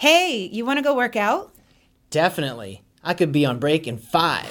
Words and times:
Hey, 0.00 0.48
you 0.50 0.64
want 0.64 0.78
to 0.78 0.82
go 0.82 0.96
work 0.96 1.14
out? 1.14 1.52
Definitely. 2.08 2.82
I 3.04 3.12
could 3.12 3.32
be 3.32 3.44
on 3.44 3.58
break 3.58 3.86
in 3.86 3.98
five. 3.98 4.46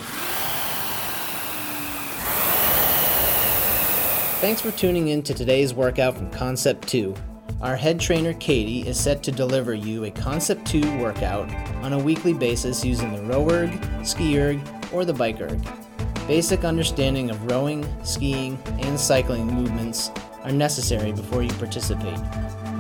Thanks 4.41 4.62
for 4.62 4.70
tuning 4.70 5.07
in 5.07 5.23
to 5.23 5.33
today's 5.33 5.73
workout 5.73 6.15
from 6.15 6.29
Concept2. 6.29 7.17
Our 7.62 7.75
head 7.75 7.99
trainer 7.99 8.33
Katie 8.33 8.88
is 8.88 8.99
set 8.99 9.23
to 9.23 9.31
deliver 9.31 9.73
you 9.73 10.05
a 10.05 10.12
Concept2 10.12 11.01
workout 11.01 11.52
on 11.84 11.94
a 11.94 11.97
weekly 11.97 12.34
basis 12.34 12.86
using 12.86 13.12
the 13.12 13.34
RowErg, 13.34 14.06
ski 14.06 14.40
erg, 14.40 14.60
or 14.94 15.04
the 15.04 15.13
BikeErg. 15.13 16.27
Basic 16.27 16.63
understanding 16.63 17.31
of 17.31 17.52
rowing, 17.52 17.88
skiing, 18.05 18.55
and 18.81 19.00
cycling 19.00 19.48
movements 19.48 20.12
are 20.44 20.52
necessary 20.52 21.12
before 21.12 21.41
you 21.41 21.50
participate. 21.54 22.20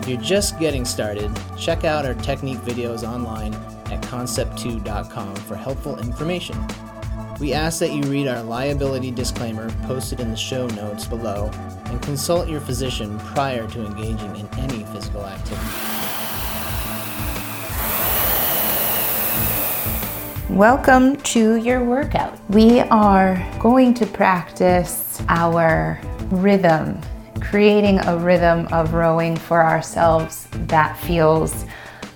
You're 0.09 0.19
just 0.21 0.57
getting 0.57 0.85
started, 0.85 1.29
check 1.55 1.83
out 1.83 2.03
our 2.03 2.15
technique 2.15 2.57
videos 2.61 3.07
online 3.07 3.53
at 3.93 4.01
concept2.com 4.01 5.35
for 5.35 5.55
helpful 5.55 5.99
information. 5.99 6.57
We 7.39 7.53
ask 7.53 7.77
that 7.77 7.91
you 7.91 8.01
read 8.01 8.27
our 8.27 8.41
liability 8.41 9.11
disclaimer 9.11 9.69
posted 9.83 10.19
in 10.19 10.31
the 10.31 10.35
show 10.35 10.65
notes 10.69 11.05
below 11.05 11.51
and 11.85 12.01
consult 12.01 12.49
your 12.49 12.59
physician 12.59 13.19
prior 13.19 13.67
to 13.67 13.85
engaging 13.85 14.35
in 14.35 14.47
any 14.57 14.83
physical 14.85 15.23
activity. 15.27 15.61
Welcome 20.49 21.17
to 21.17 21.57
your 21.57 21.83
workout. 21.83 22.35
We 22.49 22.79
are 22.79 23.47
going 23.59 23.93
to 23.93 24.07
practice 24.07 25.21
our 25.29 26.01
rhythm 26.31 26.99
creating 27.41 27.99
a 27.99 28.17
rhythm 28.17 28.67
of 28.71 28.93
rowing 28.93 29.35
for 29.35 29.63
ourselves 29.63 30.47
that 30.67 30.97
feels 30.97 31.65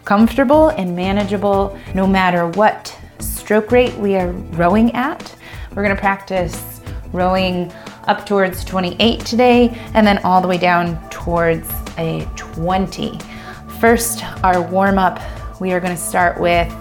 comfortable 0.05 0.69
and 0.69 0.95
manageable 0.95 1.77
no 1.95 2.05
matter 2.05 2.47
what 2.49 2.97
stroke 3.19 3.71
rate 3.71 3.93
we 3.95 4.15
are 4.15 4.31
rowing 4.31 4.93
at. 4.93 5.35
We're 5.73 5.83
gonna 5.83 5.95
practice 5.95 6.81
rowing 7.11 7.71
up 8.07 8.25
towards 8.25 8.65
28 8.65 9.19
today 9.21 9.69
and 9.93 10.05
then 10.05 10.17
all 10.19 10.41
the 10.41 10.47
way 10.47 10.57
down 10.57 10.97
towards 11.09 11.69
a 11.97 12.27
20. 12.35 13.19
First, 13.79 14.23
our 14.43 14.61
warm 14.61 14.97
up, 14.97 15.19
we 15.59 15.71
are 15.73 15.79
gonna 15.79 15.97
start 15.97 16.39
with 16.39 16.71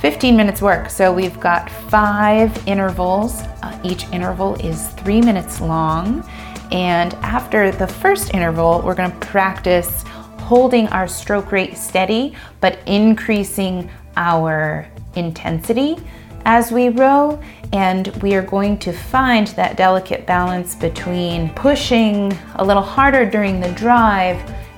15 0.00 0.36
minutes 0.36 0.60
work. 0.60 0.90
So 0.90 1.12
we've 1.12 1.38
got 1.38 1.70
five 1.70 2.66
intervals. 2.66 3.42
Uh, 3.62 3.78
each 3.84 4.08
interval 4.08 4.56
is 4.56 4.88
three 4.88 5.20
minutes 5.20 5.60
long. 5.60 6.28
And 6.72 7.12
after 7.16 7.70
the 7.70 7.86
first 7.86 8.32
interval, 8.32 8.80
we're 8.82 8.94
gonna 8.94 9.14
practice 9.20 10.04
holding 10.38 10.88
our 10.88 11.06
stroke 11.06 11.52
rate 11.52 11.76
steady, 11.76 12.34
but 12.60 12.78
increasing 12.86 13.90
our 14.16 14.88
intensity 15.14 15.98
as 16.46 16.72
we 16.72 16.88
row. 16.88 17.38
And 17.74 18.08
we 18.22 18.34
are 18.34 18.42
going 18.42 18.78
to 18.78 18.92
find 18.92 19.48
that 19.48 19.76
delicate 19.76 20.26
balance 20.26 20.74
between 20.74 21.50
pushing 21.50 22.36
a 22.56 22.64
little 22.64 22.82
harder 22.82 23.28
during 23.28 23.60
the 23.60 23.70
drive 23.72 24.36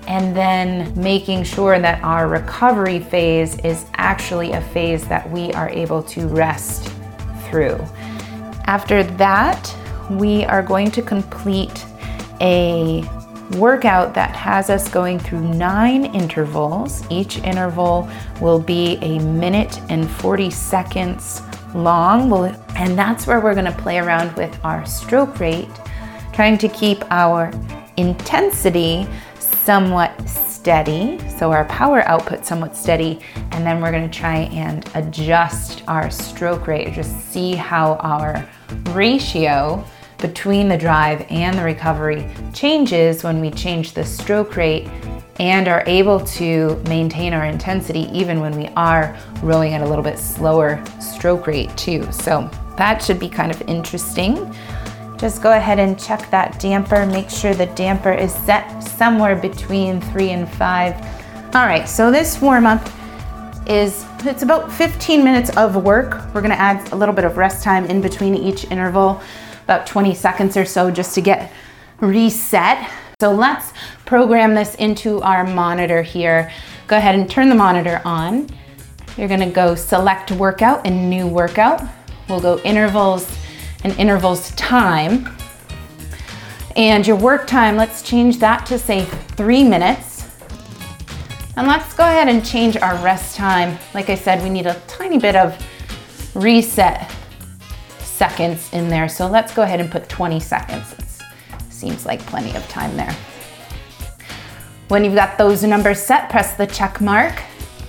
and 0.08 0.36
then 0.36 0.92
making 1.00 1.44
sure 1.44 1.78
that 1.78 2.02
our 2.02 2.28
recovery 2.28 2.98
phase 2.98 3.56
is 3.60 3.86
actually 3.94 4.52
a 4.52 4.60
phase 4.60 5.06
that 5.08 5.28
we 5.30 5.52
are 5.52 5.68
able 5.70 6.02
to 6.02 6.26
rest 6.26 6.92
through. 7.48 7.78
After 8.66 9.02
that, 9.02 9.74
we 10.10 10.44
are 10.44 10.62
going 10.62 10.90
to 10.92 11.02
complete 11.02 11.84
a 12.40 13.04
workout 13.58 14.14
that 14.14 14.34
has 14.34 14.70
us 14.70 14.88
going 14.88 15.18
through 15.18 15.40
nine 15.40 16.06
intervals. 16.14 17.02
Each 17.10 17.38
interval 17.38 18.08
will 18.40 18.58
be 18.58 18.96
a 19.02 19.18
minute 19.20 19.80
and 19.90 20.10
40 20.10 20.50
seconds 20.50 21.42
long. 21.74 22.32
And 22.76 22.98
that's 22.98 23.26
where 23.26 23.40
we're 23.40 23.54
going 23.54 23.66
to 23.66 23.72
play 23.72 23.98
around 23.98 24.34
with 24.36 24.58
our 24.64 24.84
stroke 24.86 25.40
rate, 25.40 25.68
trying 26.32 26.58
to 26.58 26.68
keep 26.68 27.04
our 27.10 27.52
intensity 27.96 29.06
somewhat 29.38 30.28
steady, 30.28 31.18
so 31.28 31.52
our 31.52 31.64
power 31.66 32.00
output 32.08 32.44
somewhat 32.44 32.74
steady, 32.76 33.20
and 33.52 33.66
then 33.66 33.80
we're 33.80 33.90
going 33.90 34.08
to 34.08 34.18
try 34.18 34.48
and 34.52 34.90
adjust 34.94 35.82
our 35.88 36.10
stroke 36.10 36.66
rate, 36.66 36.92
just 36.92 37.30
see 37.30 37.54
how 37.54 37.94
our 37.96 38.46
ratio 38.90 39.84
between 40.24 40.70
the 40.70 40.78
drive 40.78 41.26
and 41.28 41.58
the 41.58 41.62
recovery 41.62 42.26
changes 42.54 43.22
when 43.22 43.42
we 43.42 43.50
change 43.50 43.92
the 43.92 44.02
stroke 44.02 44.56
rate 44.56 44.88
and 45.38 45.68
are 45.68 45.84
able 45.86 46.18
to 46.18 46.82
maintain 46.88 47.34
our 47.34 47.44
intensity 47.44 48.08
even 48.10 48.40
when 48.40 48.56
we 48.56 48.68
are 48.68 49.14
rowing 49.42 49.74
at 49.74 49.82
a 49.82 49.86
little 49.86 50.02
bit 50.02 50.18
slower 50.18 50.82
stroke 50.98 51.46
rate 51.46 51.76
too. 51.76 52.10
So 52.10 52.48
that 52.78 53.02
should 53.02 53.20
be 53.20 53.28
kind 53.28 53.50
of 53.50 53.60
interesting. 53.68 54.50
Just 55.18 55.42
go 55.42 55.52
ahead 55.52 55.78
and 55.78 56.00
check 56.00 56.30
that 56.30 56.58
damper. 56.58 57.04
Make 57.04 57.28
sure 57.28 57.52
the 57.52 57.66
damper 57.66 58.12
is 58.14 58.32
set 58.32 58.80
somewhere 58.80 59.36
between 59.36 60.00
three 60.00 60.30
and 60.30 60.48
five. 60.54 60.94
All 61.54 61.66
right, 61.66 61.86
so 61.86 62.10
this 62.10 62.40
warm 62.40 62.64
up 62.64 62.82
is 63.66 64.06
it's 64.20 64.42
about 64.42 64.72
15 64.72 65.22
minutes 65.22 65.54
of 65.58 65.76
work. 65.84 66.34
We're 66.34 66.40
gonna 66.40 66.54
add 66.54 66.90
a 66.92 66.96
little 66.96 67.14
bit 67.14 67.26
of 67.26 67.36
rest 67.36 67.62
time 67.62 67.84
in 67.84 68.00
between 68.00 68.34
each 68.34 68.64
interval 68.70 69.20
about 69.64 69.86
20 69.86 70.14
seconds 70.14 70.56
or 70.56 70.64
so 70.64 70.90
just 70.90 71.14
to 71.14 71.20
get 71.20 71.52
reset. 72.00 72.88
So 73.20 73.32
let's 73.32 73.72
program 74.04 74.54
this 74.54 74.74
into 74.76 75.20
our 75.22 75.46
monitor 75.46 76.02
here. 76.02 76.52
Go 76.86 76.96
ahead 76.96 77.14
and 77.14 77.28
turn 77.28 77.48
the 77.48 77.54
monitor 77.54 78.00
on. 78.04 78.48
You're 79.16 79.28
gonna 79.28 79.50
go 79.50 79.74
select 79.74 80.30
workout 80.32 80.86
and 80.86 81.08
new 81.08 81.26
workout. 81.26 81.82
We'll 82.28 82.40
go 82.40 82.58
intervals 82.58 83.30
and 83.84 83.98
intervals 83.98 84.50
time. 84.52 85.34
And 86.76 87.06
your 87.06 87.16
work 87.16 87.46
time, 87.46 87.76
let's 87.76 88.02
change 88.02 88.38
that 88.38 88.66
to 88.66 88.78
say 88.78 89.04
three 89.04 89.62
minutes. 89.62 90.26
And 91.56 91.68
let's 91.68 91.94
go 91.94 92.02
ahead 92.02 92.28
and 92.28 92.44
change 92.44 92.76
our 92.76 92.96
rest 92.96 93.36
time. 93.36 93.78
Like 93.94 94.10
I 94.10 94.16
said, 94.16 94.42
we 94.42 94.50
need 94.50 94.66
a 94.66 94.74
tiny 94.88 95.18
bit 95.18 95.36
of 95.36 95.56
reset 96.34 97.13
seconds 98.28 98.72
in 98.72 98.88
there. 98.88 99.06
So 99.06 99.26
let's 99.26 99.52
go 99.52 99.60
ahead 99.60 99.80
and 99.80 99.90
put 99.90 100.08
20 100.08 100.40
seconds. 100.40 100.94
It 101.52 101.72
seems 101.72 102.06
like 102.06 102.20
plenty 102.20 102.56
of 102.56 102.66
time 102.68 102.96
there. 102.96 103.14
When 104.88 105.04
you've 105.04 105.14
got 105.14 105.36
those 105.36 105.62
numbers 105.62 106.00
set, 106.00 106.30
press 106.30 106.54
the 106.54 106.66
check 106.66 107.02
mark. 107.02 107.34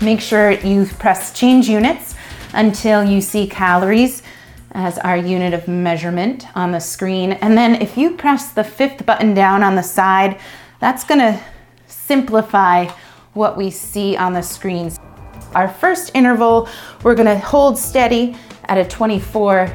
Make 0.01 0.19
sure 0.19 0.51
you 0.51 0.87
press 0.99 1.31
change 1.31 1.69
units 1.69 2.15
until 2.53 3.01
you 3.01 3.21
see 3.21 3.47
calories 3.47 4.23
as 4.71 4.97
our 4.97 5.15
unit 5.15 5.53
of 5.53 5.69
measurement 5.69 6.47
on 6.53 6.73
the 6.73 6.81
screen. 6.81 7.31
And 7.33 7.57
then 7.57 7.75
if 7.81 7.97
you 7.97 8.17
press 8.17 8.51
the 8.51 8.63
fifth 8.65 9.05
button 9.05 9.33
down 9.33 9.63
on 9.63 9.75
the 9.75 9.83
side, 9.83 10.37
that's 10.81 11.05
gonna 11.05 11.41
simplify 11.87 12.87
what 13.35 13.55
we 13.55 13.71
see 13.71 14.17
on 14.17 14.33
the 14.33 14.41
screens. 14.41 14.99
Our 15.53 15.69
first 15.69 16.11
interval, 16.13 16.67
we're 17.03 17.15
gonna 17.15 17.39
hold 17.39 17.77
steady 17.77 18.35
at 18.65 18.77
a 18.77 18.83
24 18.83 19.73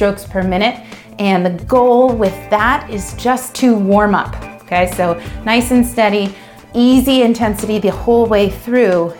strokes 0.00 0.24
per 0.24 0.42
minute. 0.42 0.82
And 1.18 1.44
the 1.44 1.62
goal 1.64 2.16
with 2.16 2.32
that 2.48 2.88
is 2.88 3.12
just 3.16 3.54
to 3.56 3.76
warm 3.76 4.14
up. 4.14 4.34
Okay, 4.62 4.90
so 4.92 5.20
nice 5.44 5.72
and 5.72 5.84
steady, 5.84 6.34
easy 6.72 7.20
intensity 7.20 7.78
the 7.78 7.90
whole 7.90 8.24
way 8.24 8.48
through. 8.48 9.12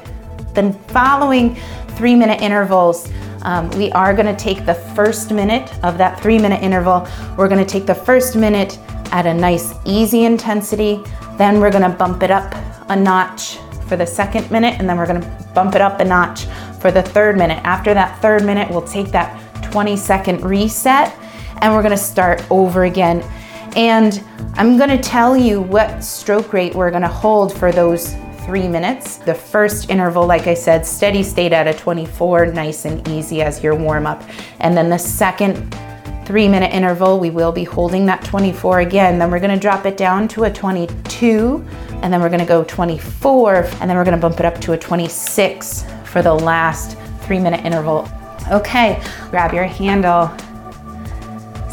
Then 0.55 0.73
following 0.89 1.55
three 1.99 2.15
minute 2.15 2.41
intervals, 2.41 3.13
um, 3.43 3.69
we 3.73 3.93
are 3.93 4.15
gonna 4.15 4.35
take 4.35 4.65
the 4.65 4.73
first 4.97 5.33
minute 5.33 5.71
of 5.85 5.99
that 5.99 6.19
three 6.23 6.39
minute 6.39 6.63
interval. 6.63 7.07
We're 7.37 7.49
gonna 7.49 7.67
take 7.67 7.85
the 7.85 7.95
first 7.95 8.35
minute 8.35 8.79
at 9.13 9.27
a 9.27 9.35
nice 9.35 9.75
easy 9.85 10.25
intensity. 10.25 11.03
Then 11.37 11.61
we're 11.61 11.73
gonna 11.73 11.91
bump 11.91 12.23
it 12.23 12.31
up 12.31 12.55
a 12.89 12.97
notch 12.97 13.59
for 13.87 13.99
the 13.99 14.07
second 14.07 14.51
minute, 14.51 14.77
and 14.79 14.89
then 14.89 14.97
we're 14.97 15.07
gonna 15.07 15.51
bump 15.55 15.75
it 15.75 15.83
up 15.83 16.01
a 16.01 16.05
notch 16.07 16.47
for 16.81 16.91
the 16.91 17.03
third 17.03 17.37
minute. 17.37 17.61
After 17.65 17.93
that 17.93 18.19
third 18.23 18.47
minute, 18.47 18.71
we'll 18.71 18.89
take 18.89 19.09
that 19.09 19.39
20 19.71 19.97
second 19.97 20.43
reset 20.43 21.17
and 21.63 21.73
we're 21.73 21.83
gonna 21.83 21.97
start 21.97 22.43
over 22.51 22.85
again. 22.85 23.23
And 23.77 24.23
I'm 24.55 24.79
gonna 24.79 25.01
tell 25.01 25.37
you 25.37 25.61
what 25.61 26.03
stroke 26.03 26.53
rate 26.53 26.75
we're 26.75 26.91
gonna 26.91 27.09
hold 27.09 27.57
for 27.57 27.71
those 27.71 28.15
three 28.45 28.67
minutes. 28.67 29.19
The 29.19 29.35
first 29.35 29.91
interval, 29.91 30.27
like 30.27 30.47
I 30.47 30.55
said, 30.55 30.85
steady 30.85 31.23
state 31.23 31.53
at 31.53 31.69
a 31.69 31.75
24, 31.75 32.47
nice 32.47 32.85
and 32.85 33.07
easy 33.09 33.43
as 33.43 33.63
your 33.63 33.77
warm 33.77 34.07
up. 34.07 34.25
And 34.59 34.77
then 34.77 34.91
the 34.91 34.99
second 34.99 35.77
three 36.25 36.49
minute 36.49 36.73
interval, 36.75 37.21
we 37.21 37.31
will 37.31 37.53
be 37.53 37.65
holding 37.65 38.07
that 38.07 38.25
24 38.25 38.81
again. 38.81 39.19
Then 39.19 39.31
we're 39.31 39.41
gonna 39.41 39.59
drop 39.59 39.87
it 39.87 39.97
down 39.97 40.27
to 40.29 40.45
a 40.45 40.53
22, 40.53 41.65
and 42.03 42.13
then 42.13 42.21
we're 42.21 42.29
gonna 42.29 42.47
go 42.47 42.65
24, 42.65 43.69
and 43.81 43.89
then 43.89 43.97
we're 43.97 44.05
gonna 44.05 44.17
bump 44.17 44.41
it 44.41 44.47
up 44.47 44.61
to 44.63 44.73
a 44.73 44.79
26 44.79 45.85
for 46.05 46.23
the 46.23 46.35
last 46.35 46.99
three 47.23 47.39
minute 47.39 47.65
interval. 47.65 48.09
Okay, 48.51 49.01
grab 49.31 49.55
your 49.55 49.63
handle, 49.63 50.29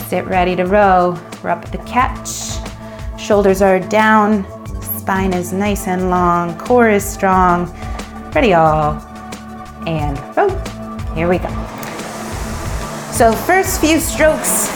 sit 0.06 0.24
ready 0.26 0.56
to 0.56 0.64
row. 0.64 1.20
We're 1.44 1.50
up 1.50 1.66
at 1.66 1.72
the 1.72 1.80
catch, 1.80 2.60
shoulders 3.20 3.64
are 3.64 3.80
down, 3.80 4.46
spine 4.84 5.34
is 5.34 5.52
nice 5.52 5.88
and 5.88 6.12
long, 6.12 6.56
core 6.60 6.90
is 6.90 7.04
strong. 7.04 7.66
Ready 8.32 8.54
all. 8.54 8.94
and 9.88 10.20
row. 10.38 10.50
Here 11.16 11.28
we 11.28 11.40
go. 11.40 11.50
So 13.12 13.32
first 13.32 13.82
few 13.82 14.00
strokes, 14.00 14.68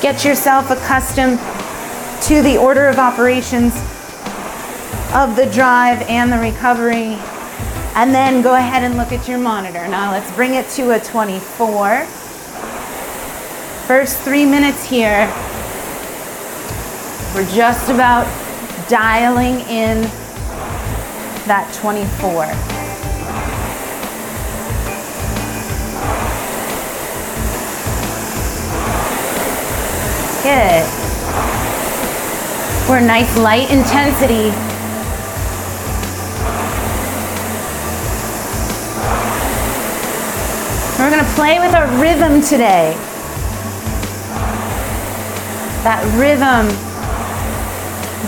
get 0.00 0.24
yourself 0.24 0.70
accustomed 0.70 1.38
to 2.22 2.40
the 2.40 2.56
order 2.56 2.88
of 2.88 2.98
operations 2.98 3.74
of 5.12 5.36
the 5.36 5.50
drive 5.52 6.00
and 6.08 6.32
the 6.32 6.38
recovery. 6.38 7.18
And 7.96 8.12
then 8.12 8.42
go 8.42 8.56
ahead 8.56 8.82
and 8.82 8.96
look 8.96 9.12
at 9.12 9.28
your 9.28 9.38
monitor. 9.38 9.86
Now 9.86 10.10
let's 10.10 10.30
bring 10.34 10.54
it 10.54 10.68
to 10.70 10.96
a 10.96 10.98
24. 10.98 12.04
First 13.86 14.18
three 14.22 14.44
minutes 14.44 14.84
here, 14.84 15.28
we're 17.34 17.48
just 17.54 17.90
about 17.90 18.26
dialing 18.88 19.60
in 19.68 20.02
that 21.46 21.72
24. 21.80 22.46
Good. 30.42 31.04
We're 32.88 33.06
nice 33.06 33.38
light 33.38 33.70
intensity. 33.70 34.73
We're 41.04 41.10
gonna 41.10 41.34
play 41.34 41.58
with 41.60 41.74
our 41.74 41.86
rhythm 42.00 42.40
today. 42.40 42.94
That 45.84 46.02
rhythm 46.16 46.64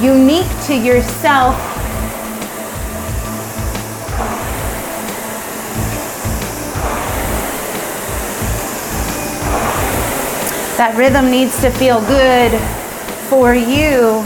unique 0.04 0.46
to 0.66 0.74
yourself. 0.74 1.56
That 10.76 10.94
rhythm 10.98 11.30
needs 11.30 11.58
to 11.62 11.70
feel 11.70 12.02
good 12.02 12.60
for 13.30 13.54
you. 13.54 14.22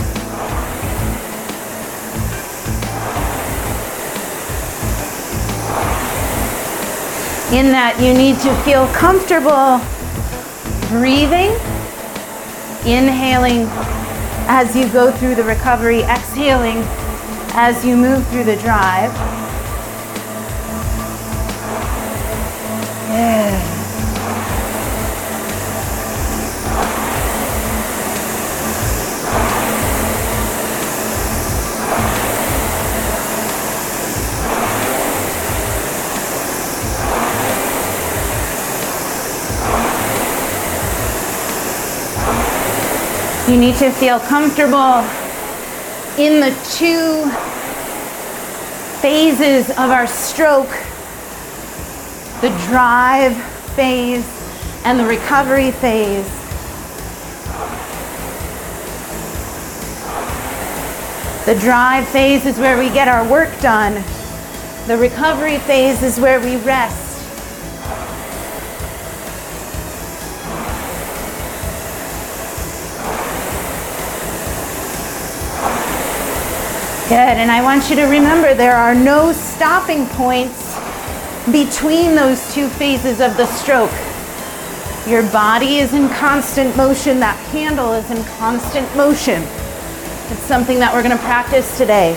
In 7.52 7.72
that 7.72 7.98
you 8.00 8.14
need 8.14 8.38
to 8.46 8.54
feel 8.62 8.86
comfortable 8.94 9.82
breathing, 10.88 11.50
inhaling 12.86 13.66
as 14.46 14.76
you 14.76 14.88
go 14.92 15.10
through 15.10 15.34
the 15.34 15.42
recovery, 15.42 16.02
exhaling 16.02 16.78
as 17.54 17.84
you 17.84 17.96
move 17.96 18.26
through 18.28 18.44
the 18.44 18.56
drive. 18.56 19.12
Yeah. 23.10 23.59
You 43.50 43.58
need 43.58 43.74
to 43.78 43.90
feel 43.90 44.20
comfortable 44.20 45.00
in 46.16 46.38
the 46.38 46.54
two 46.70 47.28
phases 49.00 49.70
of 49.70 49.90
our 49.90 50.06
stroke 50.06 50.70
the 52.42 52.50
drive 52.68 53.36
phase 53.74 54.24
and 54.84 55.00
the 55.00 55.04
recovery 55.04 55.72
phase. 55.72 56.24
The 61.44 61.60
drive 61.60 62.06
phase 62.06 62.46
is 62.46 62.56
where 62.56 62.78
we 62.78 62.88
get 62.90 63.08
our 63.08 63.28
work 63.28 63.50
done. 63.60 63.94
The 64.86 64.96
recovery 64.96 65.58
phase 65.58 66.04
is 66.04 66.20
where 66.20 66.38
we 66.38 66.54
rest. 66.58 67.09
Good, 77.10 77.16
and 77.16 77.50
I 77.50 77.60
want 77.60 77.90
you 77.90 77.96
to 77.96 78.04
remember 78.04 78.54
there 78.54 78.76
are 78.76 78.94
no 78.94 79.32
stopping 79.32 80.06
points 80.10 80.76
between 81.50 82.14
those 82.14 82.54
two 82.54 82.68
phases 82.68 83.20
of 83.20 83.36
the 83.36 83.46
stroke. 83.46 83.90
Your 85.08 85.24
body 85.32 85.78
is 85.78 85.92
in 85.92 86.08
constant 86.10 86.76
motion, 86.76 87.18
that 87.18 87.34
handle 87.50 87.94
is 87.94 88.08
in 88.12 88.22
constant 88.38 88.86
motion. 88.96 89.42
It's 90.30 90.46
something 90.46 90.78
that 90.78 90.94
we're 90.94 91.02
going 91.02 91.18
to 91.18 91.24
practice 91.24 91.76
today. 91.76 92.14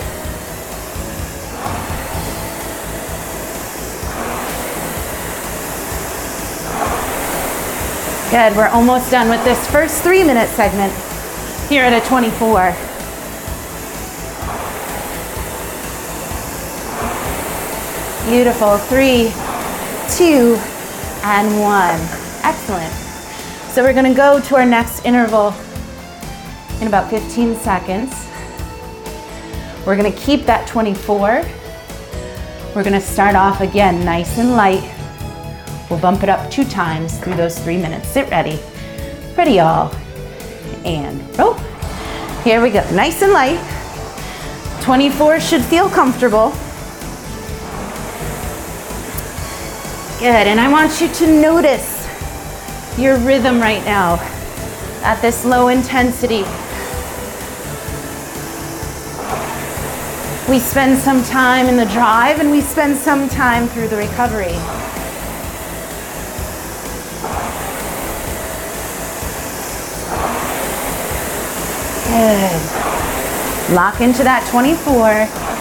Good, 8.30 8.56
we're 8.56 8.68
almost 8.68 9.10
done 9.10 9.28
with 9.28 9.44
this 9.44 9.68
first 9.72 10.04
three 10.04 10.24
minute 10.24 10.50
segment 10.50 10.94
here 11.68 11.84
at 11.84 12.00
a 12.00 12.08
24. 12.08 12.93
Beautiful. 18.26 18.78
Three, 18.78 19.34
two, 20.16 20.58
and 21.24 21.60
one. 21.60 22.00
Excellent. 22.44 22.94
So 23.74 23.84
we're 23.84 23.94
going 23.94 24.10
to 24.10 24.16
go 24.16 24.40
to 24.40 24.56
our 24.56 24.66
next 24.66 25.04
interval 25.04 25.54
in 26.80 26.88
about 26.88 27.10
15 27.10 27.56
seconds. 27.58 28.30
We're 29.86 29.98
going 29.98 30.12
to 30.12 30.18
keep 30.18 30.46
that 30.46 30.68
24. 30.68 31.44
We're 32.74 32.84
going 32.84 32.94
to 32.94 33.02
start 33.02 33.36
off 33.36 33.60
again 33.60 34.06
nice 34.06 34.38
and 34.38 34.52
light. 34.52 34.90
We'll 35.90 36.00
bump 36.00 36.24
it 36.24 36.30
up 36.30 36.50
two 36.50 36.64
times 36.64 37.20
through 37.20 37.36
those 37.36 37.60
three 37.60 37.78
minutes. 37.78 38.08
Sit 38.08 38.30
ready. 38.30 38.58
Ready, 39.38 39.60
all. 39.60 39.94
And 40.86 41.22
roll. 41.38 41.56
Here 42.44 42.62
we 42.62 42.70
go. 42.70 42.90
Nice 42.92 43.22
and 43.22 43.34
light. 43.34 43.60
24 44.82 45.40
should 45.42 45.62
feel 45.62 45.90
comfortable. 45.90 46.54
Good, 50.24 50.48
and 50.48 50.58
I 50.58 50.72
want 50.72 51.02
you 51.02 51.10
to 51.16 51.42
notice 51.42 52.08
your 52.98 53.18
rhythm 53.18 53.60
right 53.60 53.84
now 53.84 54.14
at 55.04 55.22
this 55.22 55.44
low 55.44 55.68
intensity. 55.68 56.44
We 60.50 60.60
spend 60.60 60.98
some 60.98 61.26
time 61.26 61.66
in 61.66 61.76
the 61.76 61.88
drive 61.92 62.40
and 62.40 62.52
we 62.52 62.62
spend 62.62 62.96
some 62.96 63.28
time 63.28 63.68
through 63.68 63.90
the 63.90 63.98
recovery. 63.98 64.56
Good. 72.08 73.76
Lock 73.76 74.00
into 74.00 74.24
that 74.24 74.48
24. 74.50 75.53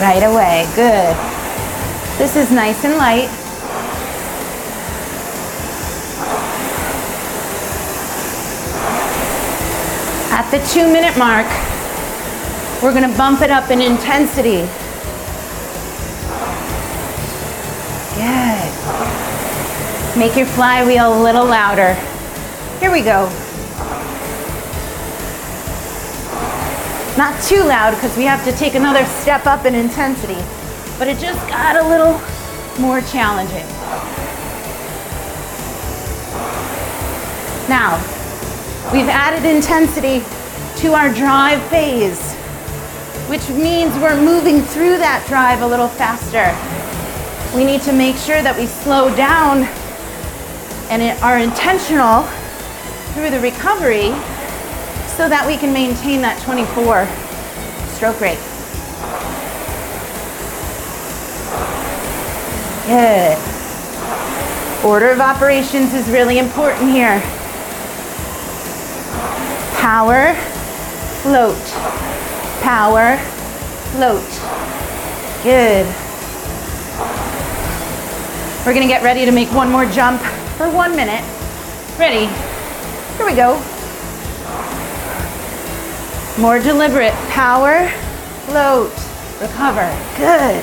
Right 0.00 0.22
away, 0.22 0.64
good. 0.76 1.16
This 2.18 2.36
is 2.36 2.52
nice 2.52 2.84
and 2.84 2.96
light. 2.96 3.28
At 10.30 10.48
the 10.52 10.58
two 10.72 10.92
minute 10.92 11.18
mark, 11.18 11.46
we're 12.80 12.94
gonna 12.94 13.16
bump 13.16 13.42
it 13.42 13.50
up 13.50 13.72
in 13.72 13.80
intensity. 13.80 14.68
Good. 18.14 18.68
Make 20.16 20.36
your 20.36 20.46
flywheel 20.46 21.20
a 21.20 21.20
little 21.20 21.44
louder. 21.44 21.94
Here 22.78 22.92
we 22.92 23.02
go. 23.02 23.28
Not 27.18 27.42
too 27.42 27.64
loud 27.64 27.96
because 27.96 28.16
we 28.16 28.22
have 28.22 28.44
to 28.44 28.52
take 28.52 28.76
another 28.76 29.04
step 29.04 29.44
up 29.44 29.66
in 29.66 29.74
intensity, 29.74 30.40
but 31.00 31.08
it 31.08 31.18
just 31.18 31.44
got 31.48 31.74
a 31.74 31.82
little 31.88 32.12
more 32.80 33.00
challenging. 33.00 33.66
Now, 37.68 37.96
we've 38.92 39.08
added 39.08 39.44
intensity 39.44 40.20
to 40.80 40.92
our 40.92 41.12
drive 41.12 41.60
phase, 41.64 42.34
which 43.26 43.48
means 43.48 43.92
we're 43.96 44.22
moving 44.22 44.62
through 44.62 44.98
that 44.98 45.26
drive 45.26 45.62
a 45.62 45.66
little 45.66 45.88
faster. 45.88 46.54
We 47.52 47.64
need 47.64 47.82
to 47.82 47.92
make 47.92 48.14
sure 48.14 48.42
that 48.42 48.56
we 48.56 48.66
slow 48.66 49.12
down 49.16 49.64
and 50.88 51.02
are 51.24 51.40
intentional 51.40 52.22
through 53.14 53.30
the 53.30 53.40
recovery 53.40 54.14
so 55.18 55.28
that 55.28 55.44
we 55.44 55.56
can 55.56 55.72
maintain 55.72 56.22
that 56.22 56.40
24 56.46 57.02
stroke 57.98 58.20
rate. 58.20 58.38
Good. 62.86 63.34
Order 64.86 65.10
of 65.10 65.18
operations 65.18 65.92
is 65.92 66.08
really 66.08 66.38
important 66.38 66.92
here. 66.92 67.18
Power, 69.82 70.34
float, 71.26 71.58
power, 72.62 73.18
float. 73.98 74.22
Good. 75.42 75.84
We're 78.64 78.72
gonna 78.72 78.86
get 78.86 79.02
ready 79.02 79.24
to 79.24 79.32
make 79.32 79.48
one 79.52 79.68
more 79.68 79.84
jump 79.84 80.20
for 80.56 80.70
one 80.70 80.94
minute. 80.94 81.24
Ready? 81.98 82.26
Here 83.16 83.26
we 83.26 83.34
go. 83.34 83.60
More 86.38 86.60
deliberate. 86.60 87.14
Power, 87.30 87.88
float, 88.46 88.92
recover. 89.40 89.90
Good. 90.16 90.62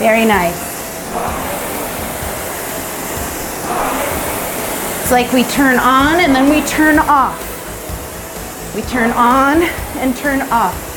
Very 0.00 0.24
nice. 0.24 0.68
It's 5.02 5.12
like 5.12 5.32
we 5.32 5.44
turn 5.44 5.78
on 5.78 6.18
and 6.18 6.34
then 6.34 6.50
we 6.50 6.66
turn 6.66 6.98
off. 6.98 7.38
We 8.74 8.82
turn 8.82 9.12
on 9.12 9.62
and 9.98 10.16
turn 10.16 10.42
off. 10.50 10.87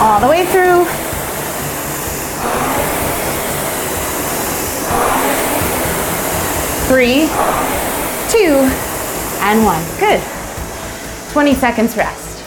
All 0.00 0.20
the 0.20 0.28
way 0.28 0.46
through. 0.46 0.84
Three, 6.86 7.26
two, 8.30 8.54
and 9.42 9.64
one. 9.64 9.82
Good. 9.98 10.22
20 11.32 11.54
seconds 11.54 11.96
rest. 11.96 12.38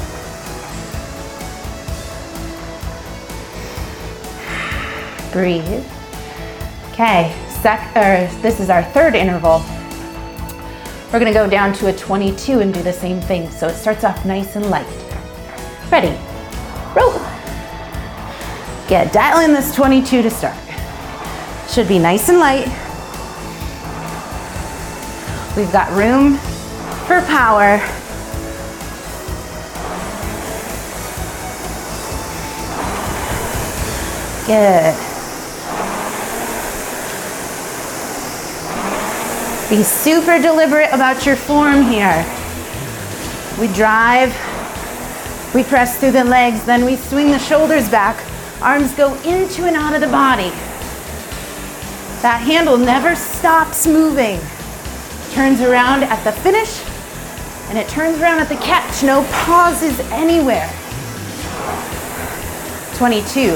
Breathe. 5.31 5.85
Okay, 6.91 7.35
sec- 7.61 7.95
or 7.95 8.27
this 8.41 8.59
is 8.59 8.69
our 8.69 8.83
third 8.83 9.13
interval. 9.13 9.63
We're 11.11 11.19
gonna 11.19 11.33
go 11.33 11.49
down 11.49 11.73
to 11.73 11.87
a 11.87 11.93
22 11.93 12.61
and 12.61 12.73
do 12.73 12.81
the 12.81 12.93
same 12.93 13.19
thing. 13.21 13.49
So 13.51 13.67
it 13.67 13.75
starts 13.75 14.03
off 14.03 14.25
nice 14.25 14.55
and 14.55 14.69
light. 14.69 14.87
Ready. 15.91 16.17
Get 18.91 19.13
dial 19.13 19.39
in 19.39 19.53
this 19.53 19.73
22 19.73 20.21
to 20.21 20.29
start. 20.29 20.57
Should 21.69 21.87
be 21.87 21.97
nice 21.97 22.27
and 22.27 22.39
light. 22.39 22.67
We've 25.55 25.71
got 25.71 25.89
room 25.93 26.35
for 27.07 27.21
power. 27.21 27.77
Good. 34.45 34.93
Be 39.69 39.83
super 39.83 40.41
deliberate 40.41 40.89
about 40.91 41.25
your 41.25 41.37
form 41.37 41.83
here. 41.83 42.25
We 43.57 43.73
drive, 43.73 44.35
we 45.55 45.63
press 45.63 45.97
through 45.97 46.11
the 46.11 46.25
legs, 46.25 46.65
then 46.65 46.83
we 46.83 46.97
swing 46.97 47.31
the 47.31 47.39
shoulders 47.39 47.87
back. 47.87 48.21
Arms 48.61 48.93
go 48.93 49.15
into 49.23 49.65
and 49.65 49.75
out 49.75 49.95
of 49.95 50.01
the 50.01 50.07
body. 50.07 50.51
That 52.21 52.43
handle 52.45 52.77
never 52.77 53.15
stops 53.15 53.87
moving. 53.87 54.39
Turns 55.31 55.61
around 55.61 56.03
at 56.03 56.23
the 56.23 56.31
finish 56.31 56.79
and 57.69 57.77
it 57.79 57.89
turns 57.89 58.21
around 58.21 58.37
at 58.37 58.49
the 58.49 58.57
catch. 58.57 59.01
No 59.01 59.23
pauses 59.45 59.99
anywhere. 60.11 60.69
22. 62.97 63.55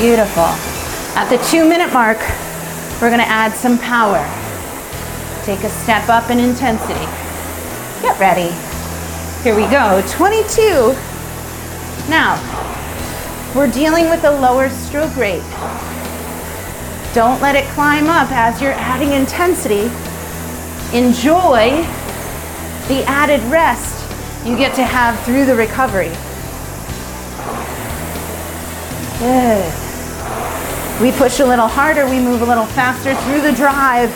Beautiful. 0.00 0.48
At 1.14 1.28
the 1.28 1.36
two 1.50 1.68
minute 1.68 1.92
mark, 1.92 2.18
we're 3.02 3.10
gonna 3.10 3.24
add 3.24 3.52
some 3.52 3.76
power. 3.78 4.24
Take 5.44 5.62
a 5.62 5.68
step 5.68 6.08
up 6.08 6.30
in 6.30 6.38
intensity. 6.38 7.04
Get 8.00 8.18
ready. 8.18 8.69
Here 9.42 9.56
we 9.56 9.62
go, 9.68 10.02
22. 10.06 10.94
Now, 12.10 12.36
we're 13.56 13.72
dealing 13.72 14.10
with 14.10 14.22
a 14.24 14.30
lower 14.30 14.68
stroke 14.68 15.16
rate. 15.16 15.42
Don't 17.14 17.40
let 17.40 17.56
it 17.56 17.64
climb 17.72 18.08
up 18.08 18.30
as 18.32 18.60
you're 18.60 18.72
adding 18.72 19.12
intensity. 19.12 19.84
Enjoy 20.94 21.70
the 22.88 23.02
added 23.06 23.40
rest 23.44 24.06
you 24.46 24.58
get 24.58 24.74
to 24.74 24.84
have 24.84 25.18
through 25.24 25.46
the 25.46 25.56
recovery. 25.56 26.12
Good. 29.20 29.72
We 31.00 31.12
push 31.12 31.40
a 31.40 31.46
little 31.46 31.66
harder, 31.66 32.04
we 32.04 32.20
move 32.20 32.42
a 32.42 32.46
little 32.46 32.66
faster 32.66 33.14
through 33.14 33.40
the 33.40 33.52
drive. 33.52 34.10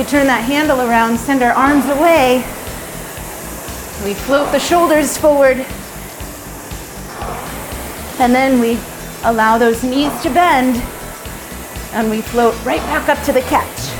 We 0.00 0.06
turn 0.06 0.28
that 0.28 0.44
handle 0.44 0.80
around, 0.80 1.18
send 1.18 1.42
our 1.42 1.52
arms 1.52 1.84
away. 1.84 2.38
We 4.02 4.14
float 4.14 4.50
the 4.50 4.58
shoulders 4.58 5.18
forward. 5.18 5.58
And 8.18 8.34
then 8.34 8.60
we 8.60 8.78
allow 9.24 9.58
those 9.58 9.84
knees 9.84 10.10
to 10.22 10.30
bend 10.30 10.82
and 11.92 12.08
we 12.08 12.22
float 12.22 12.54
right 12.64 12.80
back 12.84 13.10
up 13.10 13.22
to 13.26 13.32
the 13.32 13.42
catch. 13.42 13.90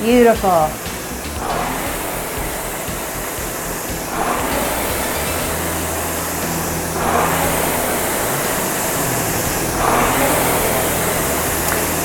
Beautiful. 0.00 0.83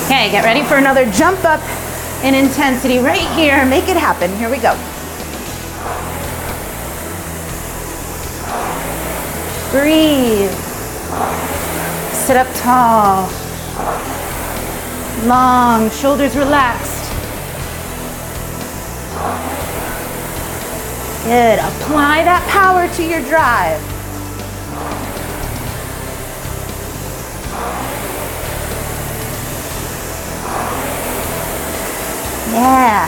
Okay, 0.10 0.32
get 0.32 0.44
ready 0.44 0.64
for 0.64 0.78
another 0.78 1.06
jump 1.12 1.46
up 1.46 1.62
in 2.24 2.34
intensity 2.34 2.98
right 2.98 3.30
here. 3.38 3.64
Make 3.64 3.88
it 3.90 3.96
happen. 3.96 4.36
Here 4.38 4.50
we 4.50 4.58
go. 4.58 4.74
Breathe. 9.70 10.50
Sit 12.12 12.38
up 12.38 12.48
tall. 12.56 13.30
Long, 15.28 15.92
shoulders 15.92 16.36
relaxed. 16.36 17.12
Good. 21.24 21.60
Apply 21.60 22.24
that 22.24 22.44
power 22.50 22.92
to 22.96 23.04
your 23.04 23.22
drive. 23.30 23.89
Yeah. 32.52 33.08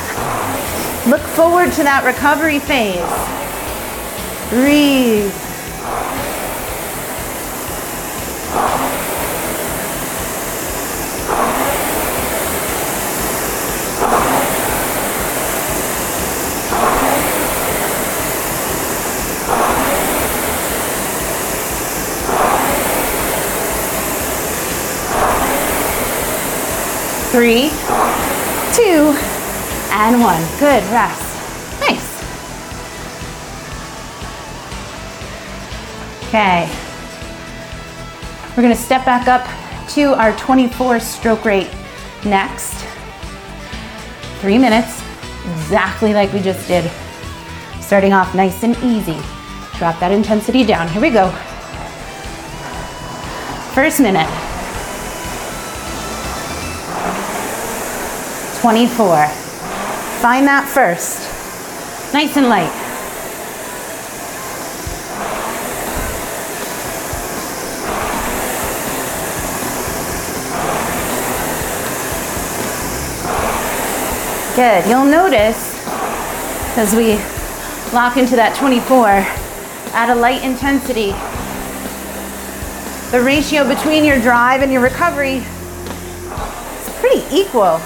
Look 1.07 1.21
forward 1.21 1.71
to 1.73 1.83
that 1.83 2.03
recovery 2.05 2.59
phase. 2.59 3.01
Breathe. 4.51 5.31
Three, 27.31 27.69
and 30.11 30.21
one. 30.21 30.41
Good, 30.59 30.83
rest. 30.91 31.79
Nice. 31.79 32.11
Okay. 36.27 36.69
We're 38.55 38.63
gonna 38.63 38.75
step 38.75 39.05
back 39.05 39.27
up 39.27 39.47
to 39.91 40.13
our 40.19 40.35
24 40.37 40.99
stroke 40.99 41.45
rate 41.45 41.69
next. 42.25 42.73
Three 44.41 44.57
minutes, 44.57 45.01
exactly 45.53 46.13
like 46.13 46.33
we 46.33 46.41
just 46.41 46.67
did. 46.67 46.89
Starting 47.79 48.11
off 48.11 48.35
nice 48.35 48.63
and 48.63 48.75
easy. 48.83 49.19
Drop 49.77 49.99
that 49.99 50.11
intensity 50.11 50.65
down. 50.65 50.89
Here 50.89 51.01
we 51.01 51.09
go. 51.09 51.29
First 53.73 54.01
minute. 54.01 54.27
24. 58.61 59.40
Find 60.21 60.45
that 60.45 60.69
first. 60.69 61.17
Nice 62.13 62.37
and 62.37 62.47
light. 62.47 62.69
Good. 74.55 74.87
You'll 74.87 75.05
notice 75.05 75.73
as 76.77 76.93
we 76.95 77.15
lock 77.91 78.17
into 78.17 78.35
that 78.35 78.55
24 78.59 79.07
at 79.95 80.11
a 80.11 80.13
light 80.13 80.43
intensity, 80.43 81.13
the 83.09 83.25
ratio 83.25 83.67
between 83.67 84.05
your 84.05 84.21
drive 84.21 84.61
and 84.61 84.71
your 84.71 84.83
recovery 84.83 85.37
is 85.37 86.89
pretty 86.99 87.25
equal. 87.35 87.81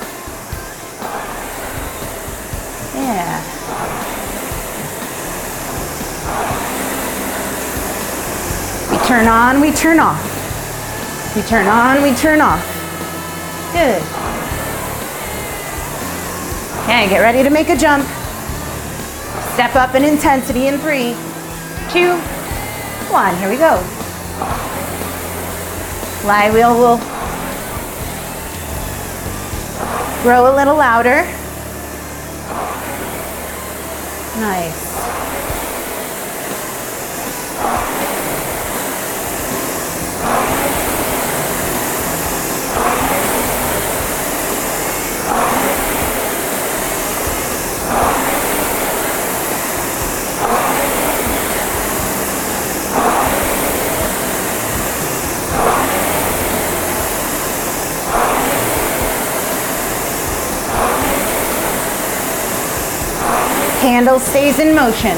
Yeah. 3.05 3.39
We 8.91 8.97
turn 9.05 9.27
on, 9.27 9.62
we 9.62 9.71
turn 9.71 10.00
off. 10.00 11.35
We 11.35 11.43
turn 11.43 11.67
on, 11.67 12.01
we 12.01 12.15
turn 12.15 12.41
off. 12.41 12.65
Good. 13.74 14.01
Okay, 16.85 17.07
get 17.09 17.19
ready 17.19 17.43
to 17.43 17.51
make 17.51 17.69
a 17.69 17.77
jump. 17.77 18.07
Step 19.53 19.75
up 19.75 19.93
in 19.93 20.03
intensity 20.03 20.65
in 20.65 20.79
three, 20.79 21.13
two, 21.91 22.17
one. 23.13 23.35
Here 23.38 23.50
we 23.50 23.57
go. 23.57 23.77
Flywheel 26.21 26.74
will 26.75 26.97
grow 30.24 30.51
a 30.51 30.53
little 30.55 30.75
louder. 30.75 31.27
Nice. 34.37 34.84
Handle 63.85 64.19
stays 64.19 64.57
in 64.57 64.73
motion. 64.73 65.15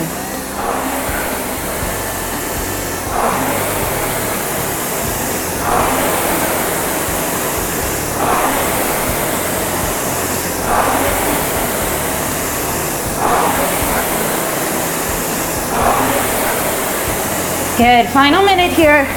Good, 17.77 18.09
final 18.09 18.43
minute 18.43 18.73
here. 18.73 19.07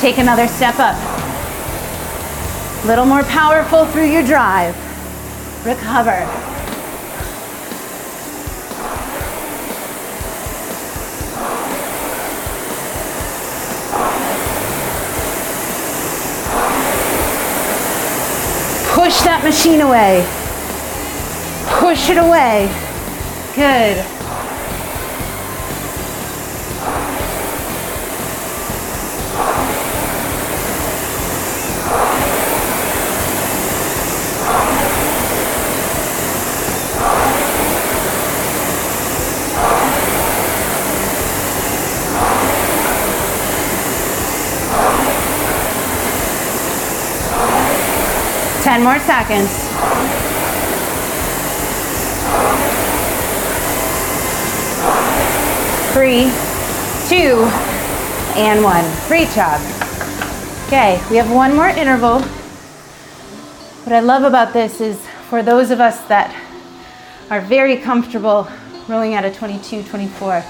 Take 0.00 0.16
another 0.16 0.48
step 0.48 0.76
up. 0.78 0.96
A 2.82 2.86
little 2.86 3.04
more 3.04 3.22
powerful 3.24 3.84
through 3.84 4.06
your 4.10 4.24
drive. 4.24 4.74
Recover. 5.66 6.53
Push 18.94 19.22
that 19.22 19.42
machine 19.42 19.80
away. 19.80 20.22
Push 21.80 22.10
it 22.10 22.16
away. 22.16 22.70
Good. 23.56 24.13
Ten 48.74 48.82
more 48.82 48.98
seconds. 48.98 49.50
Three, 55.92 56.24
two, 57.08 57.44
and 58.36 58.64
one. 58.64 58.84
Great 59.06 59.28
job. 59.28 59.60
Okay, 60.66 61.00
we 61.08 61.14
have 61.18 61.30
one 61.30 61.54
more 61.54 61.68
interval. 61.68 62.20
What 63.84 63.92
I 63.92 64.00
love 64.00 64.24
about 64.24 64.52
this 64.52 64.80
is 64.80 65.00
for 65.30 65.40
those 65.40 65.70
of 65.70 65.78
us 65.78 66.00
that 66.08 66.34
are 67.30 67.42
very 67.42 67.76
comfortable 67.76 68.48
rowing 68.88 69.14
at 69.14 69.24
a 69.24 69.32
22, 69.32 69.84
24, 69.84 70.42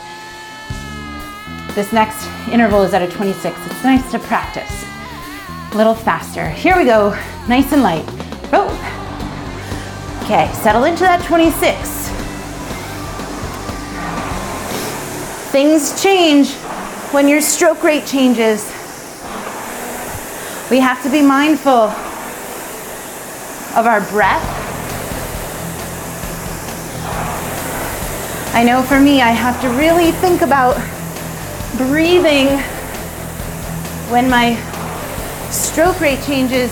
this 1.74 1.92
next 1.92 2.26
interval 2.50 2.84
is 2.84 2.94
at 2.94 3.02
a 3.02 3.10
26. 3.14 3.54
It's 3.66 3.84
nice 3.84 4.10
to 4.12 4.18
practice 4.18 4.93
a 5.74 5.76
little 5.76 5.94
faster. 5.94 6.48
Here 6.48 6.76
we 6.76 6.84
go, 6.84 7.10
nice 7.48 7.72
and 7.72 7.82
light. 7.82 8.06
Row. 8.52 8.66
Okay, 10.22 10.48
settle 10.62 10.84
into 10.84 11.00
that 11.00 11.24
26. 11.24 11.74
Things 15.50 16.00
change 16.00 16.52
when 17.12 17.26
your 17.26 17.40
stroke 17.40 17.82
rate 17.82 18.06
changes. 18.06 18.64
We 20.70 20.78
have 20.78 21.02
to 21.02 21.10
be 21.10 21.22
mindful 21.22 21.90
of 23.76 23.86
our 23.86 24.00
breath. 24.10 24.42
I 28.54 28.62
know 28.62 28.80
for 28.82 29.00
me, 29.00 29.20
I 29.20 29.30
have 29.30 29.60
to 29.62 29.68
really 29.70 30.12
think 30.12 30.42
about 30.42 30.76
breathing 31.76 32.46
when 34.10 34.30
my 34.30 34.54
stroke 35.50 36.00
rate 36.00 36.22
changes. 36.22 36.70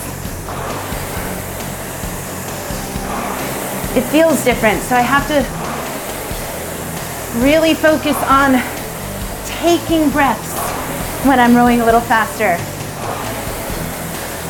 It 3.95 4.03
feels 4.11 4.43
different, 4.45 4.83
so 4.83 4.97
I 4.97 5.03
have 5.03 5.27
to 5.29 5.45
really 7.45 7.75
focus 7.75 8.17
on 8.25 8.61
taking 9.61 10.11
breaths 10.11 10.59
when 11.27 11.39
I'm 11.39 11.55
rowing 11.55 11.81
a 11.81 11.85
little 11.85 12.01
faster. 12.01 12.57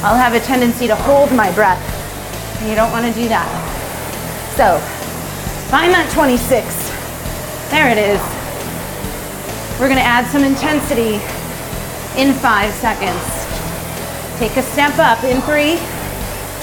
I'll 0.04 0.16
have 0.16 0.34
a 0.34 0.40
tendency 0.40 0.86
to 0.86 0.96
hold 0.96 1.30
my 1.32 1.52
breath, 1.52 1.80
and 2.60 2.68
you 2.68 2.74
don't 2.74 2.90
want 2.90 3.06
to 3.06 3.12
do 3.12 3.28
that. 3.28 3.46
So, 4.56 4.78
find 5.70 5.92
that 5.92 6.10
26. 6.12 6.50
There 7.70 7.88
it 7.88 7.98
is. 7.98 8.20
We're 9.80 9.88
going 9.88 9.98
to 9.98 10.06
add 10.06 10.26
some 10.30 10.44
intensity 10.44 11.14
in 12.20 12.32
five 12.34 12.72
seconds. 12.74 13.41
Take 14.42 14.56
a 14.56 14.62
step 14.62 14.98
up 14.98 15.22
in 15.22 15.40
three, 15.42 15.78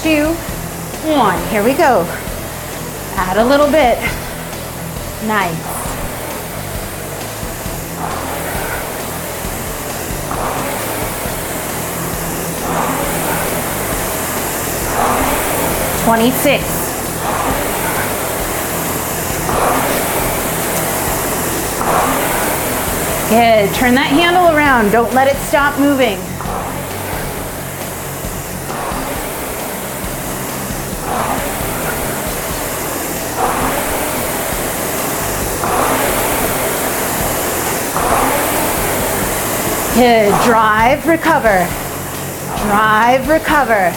two, 0.02 0.34
one. 1.16 1.42
Here 1.48 1.64
we 1.64 1.72
go. 1.72 2.04
Add 3.16 3.38
a 3.38 3.44
little 3.46 3.70
bit. 3.70 3.98
Nice. 5.26 5.56
Twenty-six. 16.04 16.62
Good. 23.30 23.74
Turn 23.74 23.94
that 23.94 24.10
handle 24.10 24.54
around. 24.54 24.90
Don't 24.90 25.14
let 25.14 25.28
it 25.28 25.36
stop 25.48 25.78
moving. 25.80 26.18
Good. 40.00 40.32
Drive, 40.44 41.06
recover. 41.06 41.68
Drive, 42.62 43.28
recover. 43.28 43.92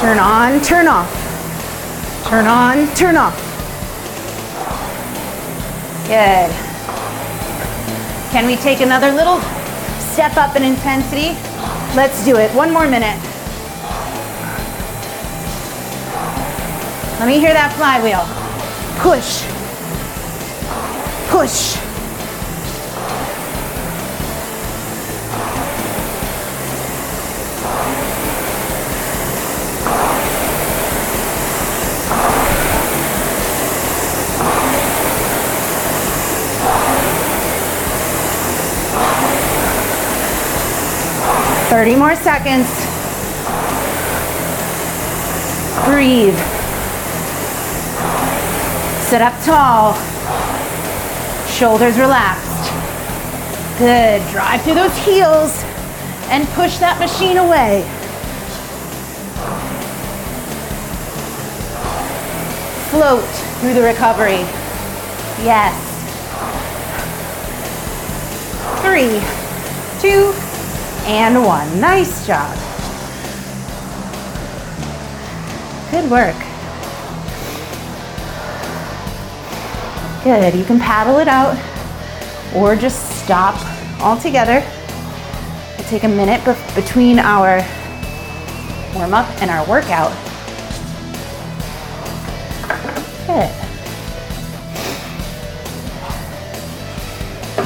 Turn 0.00 0.18
on, 0.18 0.60
turn 0.60 0.88
off. 0.88 1.08
Turn 2.26 2.46
on, 2.48 2.92
turn 2.96 3.16
off. 3.16 3.36
Good. 6.08 6.50
Can 8.32 8.44
we 8.44 8.56
take 8.56 8.80
another 8.80 9.12
little 9.12 9.40
step 10.00 10.36
up 10.36 10.56
in 10.56 10.64
intensity? 10.64 11.38
Let's 11.94 12.24
do 12.24 12.38
it. 12.38 12.50
One 12.56 12.72
more 12.72 12.88
minute. 12.88 13.16
Let 17.20 17.28
me 17.28 17.38
hear 17.38 17.52
that 17.52 17.72
flywheel. 17.76 18.26
Push. 18.98 19.59
Push. 21.30 21.76
Thirty 41.70 41.94
more 41.94 42.16
seconds. 42.16 42.66
Breathe. 45.86 46.36
Sit 49.08 49.22
up 49.22 49.40
tall. 49.44 50.09
Shoulders 51.60 51.98
relaxed. 51.98 52.72
Good. 53.78 54.26
Drive 54.30 54.62
through 54.62 54.76
those 54.76 54.96
heels 55.04 55.62
and 56.30 56.48
push 56.54 56.78
that 56.78 56.98
machine 56.98 57.36
away. 57.36 57.82
Float 62.88 63.22
through 63.60 63.74
the 63.74 63.82
recovery. 63.82 64.40
Yes. 65.44 65.76
Three, 68.80 69.20
two, 70.00 70.32
and 71.10 71.44
one. 71.44 71.78
Nice 71.78 72.26
job. 72.26 72.56
Good 75.90 76.10
work. 76.10 76.49
Good. 80.22 80.54
You 80.54 80.64
can 80.64 80.78
paddle 80.78 81.18
it 81.18 81.28
out 81.28 81.56
or 82.54 82.76
just 82.76 83.22
stop 83.24 83.56
altogether. 84.00 84.62
We'll 85.78 85.88
take 85.88 86.04
a 86.04 86.08
minute 86.08 86.44
between 86.74 87.18
our 87.18 87.64
warm 88.94 89.14
up 89.14 89.26
and 89.40 89.50
our 89.50 89.66
workout. 89.66 90.12
Good. 93.26 93.50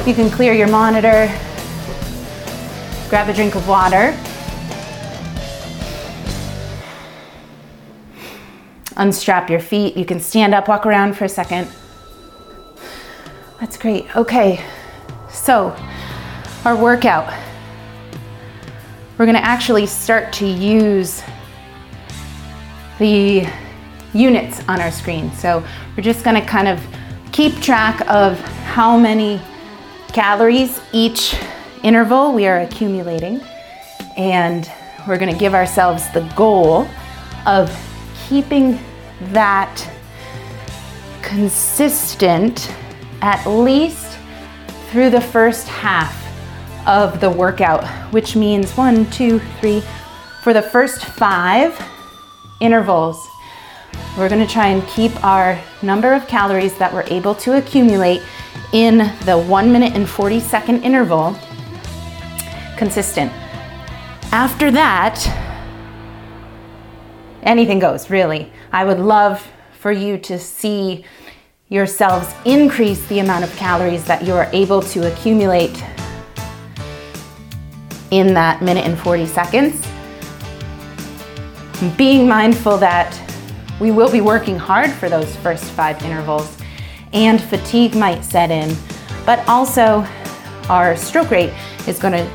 You 0.07 0.13
can 0.13 0.29
clear 0.29 0.53
your 0.53 0.67
monitor, 0.67 1.27
grab 3.09 3.27
a 3.27 3.33
drink 3.33 3.55
of 3.55 3.67
water. 3.67 4.15
Unstrap 8.97 9.49
your 9.49 9.59
feet. 9.59 9.97
You 9.97 10.05
can 10.05 10.21
stand 10.21 10.53
up, 10.53 10.69
walk 10.69 10.85
around 10.85 11.17
for 11.17 11.25
a 11.25 11.29
second. 11.29 11.67
That's 13.65 13.77
great. 13.77 14.15
Okay, 14.15 14.63
so 15.27 15.75
our 16.65 16.75
workout. 16.75 17.33
We're 19.17 19.25
gonna 19.25 19.39
actually 19.39 19.87
start 19.87 20.31
to 20.33 20.45
use 20.45 21.23
the 22.99 23.49
units 24.13 24.61
on 24.69 24.79
our 24.79 24.91
screen. 24.91 25.31
So 25.31 25.65
we're 25.97 26.03
just 26.03 26.23
gonna 26.23 26.45
kind 26.45 26.67
of 26.67 26.79
keep 27.31 27.59
track 27.59 28.07
of 28.07 28.39
how 28.65 28.99
many 28.99 29.41
calories 30.09 30.79
each 30.93 31.35
interval 31.81 32.33
we 32.33 32.45
are 32.45 32.59
accumulating. 32.59 33.41
And 34.15 34.71
we're 35.07 35.17
gonna 35.17 35.33
give 35.35 35.55
ourselves 35.55 36.07
the 36.11 36.21
goal 36.35 36.87
of 37.47 37.75
keeping 38.29 38.79
that 39.31 39.91
consistent 41.23 42.71
at 43.21 43.45
least 43.47 44.17
through 44.89 45.09
the 45.09 45.21
first 45.21 45.67
half 45.67 46.21
of 46.87 47.19
the 47.19 47.29
workout, 47.29 47.85
which 48.11 48.35
means 48.35 48.71
one, 48.77 49.09
two, 49.11 49.39
three, 49.59 49.81
for 50.43 50.53
the 50.53 50.61
first 50.61 51.05
five 51.05 51.79
intervals, 52.59 53.27
we're 54.17 54.29
gonna 54.29 54.47
try 54.47 54.67
and 54.67 54.87
keep 54.87 55.11
our 55.23 55.59
number 55.81 56.13
of 56.13 56.27
calories 56.27 56.77
that 56.77 56.93
we're 56.93 57.05
able 57.07 57.35
to 57.35 57.57
accumulate 57.57 58.21
in 58.71 59.11
the 59.25 59.37
one 59.37 59.71
minute 59.71 59.93
and 59.93 60.07
40 60.07 60.39
second 60.39 60.83
interval 60.83 61.35
consistent. 62.77 63.31
After 64.31 64.69
that, 64.71 65.25
anything 67.43 67.79
goes, 67.79 68.09
really. 68.09 68.51
I 68.71 68.85
would 68.85 68.99
love 68.99 69.45
for 69.79 69.91
you 69.91 70.17
to 70.17 70.37
see 70.39 71.05
yourselves 71.75 72.33
increase 72.45 73.05
the 73.07 73.19
amount 73.19 73.43
of 73.43 73.53
calories 73.57 74.05
that 74.05 74.23
you 74.25 74.33
are 74.33 74.49
able 74.53 74.81
to 74.81 75.11
accumulate 75.11 75.83
in 78.11 78.33
that 78.33 78.61
minute 78.61 78.85
and 78.85 78.97
40 78.97 79.25
seconds. 79.25 79.85
Being 81.97 82.29
mindful 82.29 82.77
that 82.77 83.11
we 83.81 83.91
will 83.91 84.09
be 84.09 84.21
working 84.21 84.57
hard 84.57 84.89
for 84.89 85.09
those 85.09 85.35
first 85.35 85.65
five 85.65 86.01
intervals 86.01 86.57
and 87.11 87.41
fatigue 87.43 87.93
might 87.93 88.23
set 88.23 88.51
in, 88.51 88.73
but 89.25 89.45
also 89.45 90.07
our 90.69 90.95
stroke 90.95 91.29
rate 91.29 91.53
is 91.89 91.99
going 91.99 92.13
to 92.13 92.31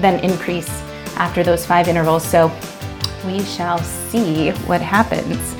then 0.00 0.22
increase 0.22 0.70
after 1.16 1.42
those 1.42 1.66
five 1.66 1.88
intervals. 1.88 2.24
So 2.24 2.52
we 3.26 3.42
shall 3.42 3.78
see 3.78 4.50
what 4.68 4.80
happens. 4.80 5.56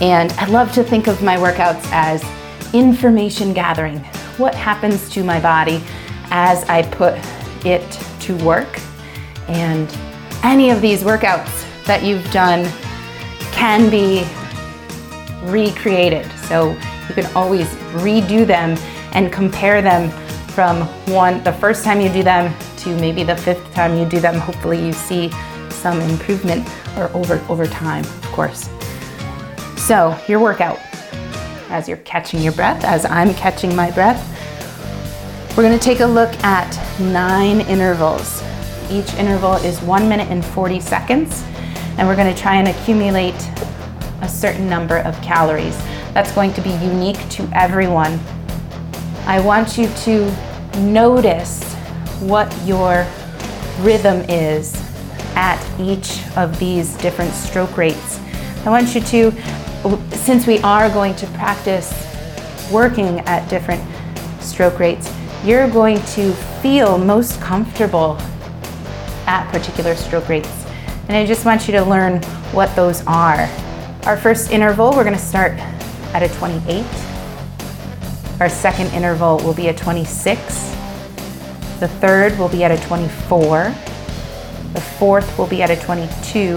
And 0.00 0.32
I 0.32 0.46
love 0.46 0.72
to 0.72 0.82
think 0.82 1.06
of 1.06 1.22
my 1.22 1.36
workouts 1.36 1.86
as 1.92 2.24
information 2.72 3.52
gathering. 3.52 3.98
What 4.36 4.54
happens 4.54 5.10
to 5.10 5.24
my 5.24 5.40
body 5.40 5.82
as 6.30 6.64
I 6.64 6.82
put 6.82 7.14
it 7.64 7.90
to 8.20 8.36
work? 8.44 8.80
And 9.48 9.94
any 10.42 10.70
of 10.70 10.80
these 10.80 11.02
workouts 11.02 11.66
that 11.84 12.02
you've 12.02 12.30
done 12.30 12.64
can 13.52 13.90
be 13.90 14.26
recreated. 15.50 16.30
So 16.48 16.70
you 17.08 17.14
can 17.14 17.26
always 17.34 17.66
redo 18.04 18.46
them 18.46 18.76
and 19.12 19.32
compare 19.32 19.82
them 19.82 20.10
from 20.50 20.82
one 21.12 21.42
the 21.42 21.52
first 21.52 21.84
time 21.84 22.00
you 22.00 22.08
do 22.08 22.22
them 22.22 22.54
to 22.78 22.96
maybe 22.96 23.24
the 23.24 23.36
fifth 23.36 23.72
time 23.74 23.96
you 23.96 24.04
do 24.04 24.20
them. 24.20 24.36
Hopefully 24.36 24.84
you 24.84 24.92
see 24.92 25.30
some 25.70 26.00
improvement 26.00 26.68
or 26.96 27.10
over 27.14 27.44
over 27.48 27.66
time, 27.66 28.04
of 28.04 28.26
course. 28.26 28.68
So, 29.76 30.16
your 30.28 30.40
workout 30.40 30.78
as 31.70 31.88
you're 31.88 31.98
catching 31.98 32.40
your 32.40 32.52
breath, 32.52 32.84
as 32.84 33.04
I'm 33.06 33.32
catching 33.34 33.74
my 33.74 33.90
breath. 33.90 34.20
We're 35.56 35.62
going 35.62 35.78
to 35.78 35.84
take 35.84 36.00
a 36.00 36.06
look 36.06 36.32
at 36.44 37.00
9 37.00 37.60
intervals. 37.62 38.42
Each 38.90 39.12
interval 39.14 39.54
is 39.54 39.80
1 39.82 40.08
minute 40.08 40.28
and 40.28 40.44
40 40.44 40.80
seconds, 40.80 41.44
and 41.96 42.06
we're 42.06 42.16
going 42.16 42.32
to 42.32 42.40
try 42.40 42.56
and 42.56 42.68
accumulate 42.68 43.34
a 44.22 44.28
certain 44.28 44.68
number 44.68 44.98
of 44.98 45.20
calories. 45.22 45.76
That's 46.12 46.32
going 46.32 46.52
to 46.54 46.60
be 46.60 46.70
unique 46.70 47.28
to 47.30 47.48
everyone. 47.54 48.18
I 49.26 49.40
want 49.40 49.78
you 49.78 49.88
to 49.88 50.30
notice 50.78 51.62
what 52.20 52.54
your 52.64 53.06
rhythm 53.80 54.24
is 54.28 54.74
at 55.36 55.64
each 55.80 56.20
of 56.36 56.58
these 56.58 56.96
different 56.98 57.32
stroke 57.32 57.76
rates. 57.76 58.18
I 58.64 58.70
want 58.70 58.94
you 58.94 59.00
to, 59.00 59.32
since 60.12 60.46
we 60.46 60.58
are 60.58 60.90
going 60.90 61.14
to 61.16 61.26
practice 61.28 61.90
working 62.70 63.20
at 63.20 63.48
different 63.48 63.82
stroke 64.40 64.78
rates, 64.78 65.10
you're 65.44 65.70
going 65.70 65.96
to 66.02 66.32
feel 66.60 66.98
most 66.98 67.40
comfortable 67.40 68.18
at 69.26 69.50
particular 69.50 69.94
stroke 69.94 70.28
rates. 70.28 70.66
And 71.08 71.16
I 71.16 71.24
just 71.24 71.46
want 71.46 71.66
you 71.66 71.72
to 71.72 71.82
learn 71.82 72.22
what 72.52 72.74
those 72.76 73.02
are. 73.06 73.48
Our 74.04 74.16
first 74.16 74.50
interval, 74.50 74.90
we're 74.92 75.04
gonna 75.04 75.18
start 75.18 75.52
at 76.12 76.22
a 76.22 76.28
28. 76.36 76.84
Our 78.40 78.48
second 78.48 78.88
interval 78.88 79.38
will 79.38 79.54
be 79.54 79.68
a 79.68 79.74
26. 79.74 80.42
The 81.80 81.88
third 82.00 82.38
will 82.38 82.48
be 82.48 82.64
at 82.64 82.70
a 82.70 82.86
24. 82.86 83.74
The 84.74 84.80
fourth 84.98 85.38
will 85.38 85.46
be 85.46 85.62
at 85.62 85.70
a 85.70 85.76
22. 85.76 86.56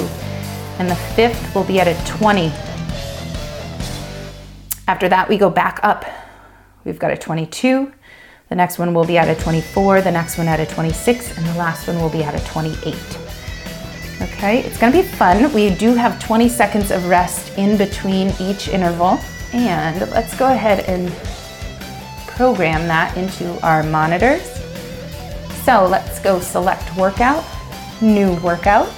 And 0.80 0.90
the 0.90 0.96
fifth 1.16 1.56
will 1.56 1.64
be 1.64 1.80
at 1.80 1.88
a 1.88 2.18
20. 2.18 2.52
After 4.88 5.08
that, 5.10 5.30
we 5.30 5.38
go 5.38 5.50
back 5.50 5.80
up 5.84 6.06
we've 6.86 7.00
got 7.00 7.12
a 7.12 7.18
22. 7.18 7.92
The 8.50 8.56
next 8.56 8.78
one 8.78 8.94
will 8.94 9.06
be 9.06 9.18
at 9.18 9.30
a 9.30 9.42
24, 9.42 10.02
the 10.02 10.12
next 10.12 10.38
one 10.38 10.48
at 10.48 10.60
a 10.60 10.66
26, 10.66 11.38
and 11.38 11.46
the 11.46 11.54
last 11.56 11.88
one 11.88 12.00
will 12.00 12.10
be 12.10 12.24
at 12.24 12.36
a 12.36 12.46
28. 12.46 12.94
Okay, 14.22 14.60
it's 14.60 14.78
gonna 14.78 14.92
be 14.92 15.02
fun. 15.02 15.52
We 15.54 15.74
do 15.76 15.96
have 15.96 16.24
20 16.24 16.50
seconds 16.50 16.92
of 16.92 17.08
rest 17.08 17.58
in 17.58 17.78
between 17.78 18.34
each 18.40 18.68
interval. 18.68 19.20
And 19.54 20.00
let's 20.12 20.36
go 20.38 20.52
ahead 20.52 20.86
and 20.86 21.12
program 22.28 22.88
that 22.88 23.16
into 23.18 23.60
our 23.66 23.84
monitors. 23.84 24.44
So 25.64 25.88
let's 25.88 26.20
go 26.20 26.40
select 26.40 26.96
workout, 26.98 27.44
new 28.02 28.36
workout. 28.42 28.92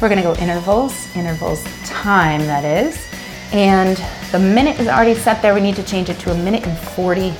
We're 0.00 0.08
gonna 0.08 0.22
go 0.22 0.34
intervals, 0.34 1.14
intervals 1.16 1.64
time 1.84 2.40
that 2.40 2.64
is. 2.64 3.06
And 3.52 3.96
the 4.32 4.38
minute 4.38 4.78
is 4.80 4.88
already 4.88 5.14
set 5.14 5.40
there. 5.40 5.54
We 5.54 5.60
need 5.60 5.76
to 5.76 5.82
change 5.82 6.10
it 6.10 6.18
to 6.20 6.32
a 6.32 6.36
minute 6.36 6.66
and 6.66 6.76
40 6.78 7.32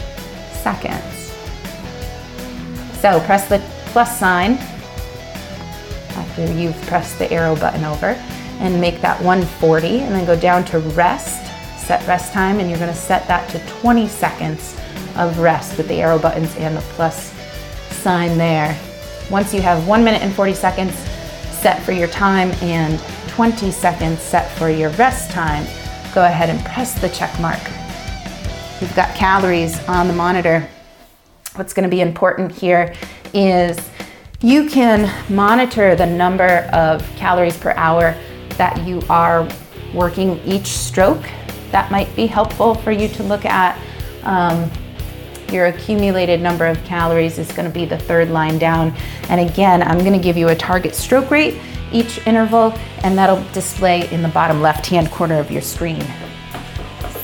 seconds. 0.53 1.03
So 3.01 3.21
press 3.21 3.49
the 3.49 3.59
plus 3.87 4.19
sign 4.19 4.53
after 6.17 6.53
you've 6.53 6.81
pressed 6.83 7.19
the 7.19 7.31
arrow 7.31 7.57
button 7.57 7.85
over 7.85 8.09
and 8.61 8.81
make 8.81 9.01
that 9.01 9.21
140 9.23 10.01
and 10.01 10.15
then 10.15 10.25
go 10.25 10.39
down 10.39 10.65
to 10.67 10.79
rest, 10.81 11.45
set 11.79 12.07
rest 12.07 12.33
time, 12.33 12.59
and 12.59 12.71
you're 12.71 12.79
gonna 12.79 12.95
set 12.95 13.27
that 13.29 13.49
to 13.51 13.59
20 13.81 14.09
seconds 14.09 14.77
of 15.17 15.39
rest 15.39 15.77
with 15.77 15.89
the 15.89 16.01
arrow 16.01 16.19
buttons 16.19 16.55
and 16.57 16.77
the 16.77 16.81
plus 16.81 17.35
sign 17.91 18.39
there. 18.39 18.79
Once 19.31 19.53
you 19.53 19.61
have 19.61 19.87
one 19.87 20.05
minute 20.05 20.23
and 20.23 20.33
40 20.35 20.55
seconds 20.55 20.95
set 21.51 21.83
for 21.83 21.93
your 21.93 22.09
time 22.09 22.51
and 22.63 23.01
20 23.29 23.71
seconds 23.71 24.21
set 24.21 24.51
for 24.53 24.71
your 24.71 24.91
rest 24.91 25.31
time, 25.31 25.67
go 26.17 26.25
ahead 26.25 26.49
and 26.49 26.65
press 26.65 26.99
the 26.99 27.11
check 27.11 27.39
mark. 27.41 27.61
We've 28.81 28.97
got 28.97 29.15
calories 29.15 29.87
on 29.87 30.09
the 30.09 30.15
monitor. 30.15 30.67
What's 31.57 31.75
gonna 31.75 31.91
be 31.91 32.01
important 32.01 32.53
here 32.53 32.95
is 33.35 33.79
you 34.41 34.67
can 34.67 35.13
monitor 35.29 35.95
the 35.95 36.07
number 36.07 36.71
of 36.73 37.07
calories 37.17 37.59
per 37.59 37.73
hour 37.73 38.17
that 38.57 38.83
you 38.87 39.03
are 39.11 39.47
working 39.93 40.41
each 40.47 40.69
stroke. 40.69 41.23
That 41.71 41.91
might 41.91 42.17
be 42.17 42.27
helpful 42.27 42.75
for 42.77 42.93
you 42.93 43.09
to 43.09 43.23
look 43.23 43.45
at. 43.45 43.79
Um, 44.23 44.71
your 45.53 45.67
accumulated 45.67 46.41
number 46.41 46.65
of 46.65 46.83
calories 46.85 47.39
is 47.39 47.53
going 47.53 47.71
to 47.71 47.79
be 47.79 47.85
the 47.85 47.99
third 47.99 48.31
line 48.31 48.59
down. 48.59 48.97
And 49.29 49.51
again, 49.51 49.83
I'm 49.83 49.99
going 49.99 50.15
to 50.15 50.19
give 50.19 50.39
you 50.39 50.49
a 50.49 50.57
target 50.57 50.95
stroke 50.95 51.31
rate 51.31 51.61
each 51.97 52.27
interval, 52.27 52.73
and 53.03 53.17
that'll 53.17 53.43
display 53.53 54.11
in 54.13 54.21
the 54.23 54.29
bottom 54.29 54.61
left 54.61 54.87
hand 54.87 55.11
corner 55.11 55.39
of 55.39 55.51
your 55.51 55.63
screen. 55.63 56.05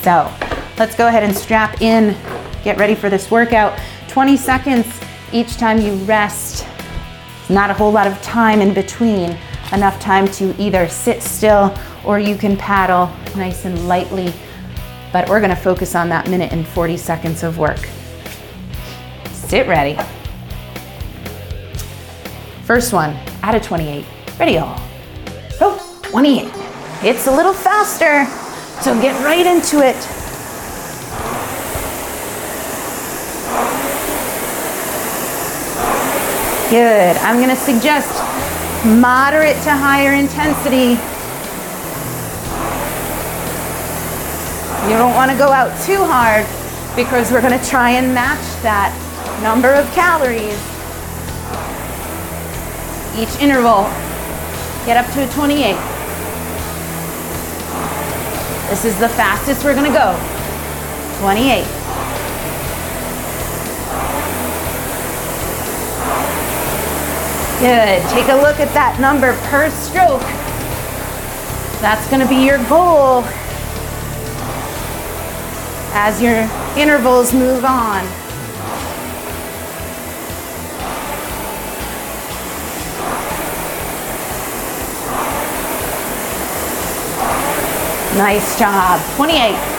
So 0.01 0.33
let's 0.77 0.95
go 0.95 1.07
ahead 1.07 1.23
and 1.23 1.35
strap 1.35 1.81
in, 1.81 2.17
get 2.63 2.77
ready 2.77 2.95
for 2.95 3.09
this 3.09 3.29
workout. 3.29 3.79
20 4.07 4.35
seconds 4.35 4.99
each 5.31 5.57
time 5.57 5.79
you 5.79 5.93
rest. 6.05 6.67
Not 7.49 7.69
a 7.69 7.73
whole 7.73 7.91
lot 7.91 8.07
of 8.07 8.19
time 8.21 8.61
in 8.61 8.73
between, 8.73 9.37
enough 9.71 9.99
time 9.99 10.27
to 10.29 10.59
either 10.59 10.87
sit 10.87 11.21
still 11.21 11.75
or 12.03 12.19
you 12.19 12.35
can 12.35 12.57
paddle 12.57 13.07
nice 13.35 13.65
and 13.65 13.87
lightly. 13.87 14.33
But 15.11 15.29
we're 15.29 15.41
gonna 15.41 15.55
focus 15.55 15.93
on 15.93 16.09
that 16.09 16.27
minute 16.27 16.51
and 16.51 16.67
40 16.67 16.97
seconds 16.97 17.43
of 17.43 17.59
work. 17.59 17.87
Sit 19.31 19.67
ready. 19.67 19.99
First 22.63 22.93
one, 22.93 23.15
out 23.43 23.55
of 23.55 23.61
28. 23.61 24.05
Ready, 24.39 24.57
all. 24.57 24.81
Go, 25.59 25.77
28. 26.01 26.51
It's 27.03 27.27
a 27.27 27.31
little 27.31 27.53
faster, 27.53 28.25
so 28.81 28.99
get 28.99 29.13
right 29.23 29.45
into 29.45 29.77
it. 29.77 29.95
Good. 36.71 37.15
I'm 37.17 37.35
going 37.35 37.49
to 37.49 37.55
suggest 37.55 38.09
moderate 38.83 39.55
to 39.63 39.69
higher 39.69 40.13
intensity. 40.13 40.97
You 44.89 44.97
don't 44.97 45.13
want 45.13 45.29
to 45.29 45.37
go 45.37 45.51
out 45.51 45.69
too 45.85 46.03
hard 46.03 46.45
because 46.95 47.31
we're 47.31 47.41
going 47.41 47.57
to 47.57 47.65
try 47.69 47.91
and 47.91 48.15
match 48.15 48.41
that 48.63 48.89
number 49.43 49.69
of 49.69 49.85
calories. 49.93 50.57
Each 53.15 53.39
interval, 53.39 53.85
get 54.85 54.97
up 54.97 55.11
to 55.13 55.23
a 55.23 55.29
28. 55.33 55.75
This 58.69 58.85
is 58.85 58.97
the 58.99 59.09
fastest 59.09 59.63
we're 59.63 59.73
to 59.91 59.97
go. 59.97 60.17
28. 61.19 61.63
Good. 67.59 68.01
Take 68.11 68.27
a 68.27 68.35
look 68.35 68.59
at 68.59 68.73
that 68.73 68.97
number 68.99 69.33
per 69.47 69.69
stroke. 69.69 70.21
That's 71.79 72.05
to 72.21 72.27
be 72.27 72.45
your 72.45 72.57
goal 72.67 73.23
as 75.95 76.21
your 76.21 76.49
intervals 76.75 77.33
move 77.33 77.63
on. 77.63 78.22
Nice 88.15 88.59
job. 88.59 89.01
28. 89.15 89.72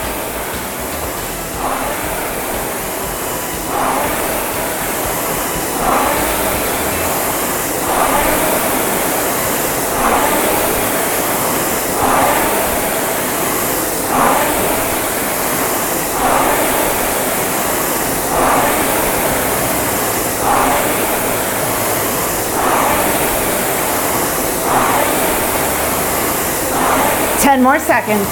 Ten 27.55 27.63
more 27.63 27.79
seconds. 27.79 28.27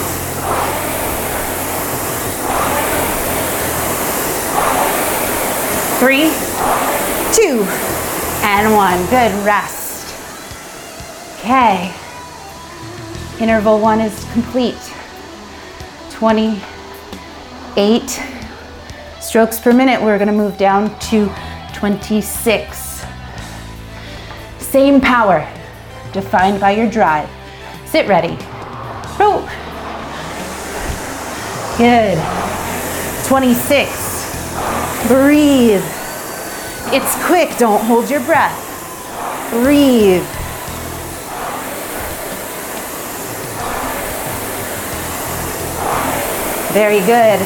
Three, 5.97 6.29
two, 7.31 7.63
and 8.43 8.73
one. 8.73 8.99
Good 9.05 9.31
rest. 9.45 10.13
Okay. 11.39 11.93
Interval 13.39 13.79
one 13.79 14.01
is 14.01 14.25
complete. 14.33 14.75
28 16.12 18.21
strokes 19.21 19.57
per 19.57 19.71
minute. 19.71 20.01
We're 20.01 20.19
gonna 20.19 20.33
move 20.33 20.57
down 20.57 20.99
to 20.99 21.31
26. 21.73 23.05
Same 24.57 24.99
power, 24.99 25.47
defined 26.12 26.59
by 26.59 26.71
your 26.71 26.89
drive. 26.89 27.29
Sit 27.86 28.05
ready. 28.09 28.38
Row. 29.23 29.47
Good. 31.77 32.17
26. 33.27 35.07
Breathe. 35.07 35.81
It's 36.91 37.25
quick, 37.25 37.57
don't 37.57 37.83
hold 37.86 38.09
your 38.09 38.19
breath. 38.21 38.59
Breathe. 39.49 40.23
Very 46.73 46.99
good. 46.99 47.39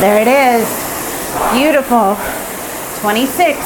There 0.00 0.20
it 0.20 0.28
is. 0.28 0.77
Beautiful. 1.52 2.16
26. 3.00 3.56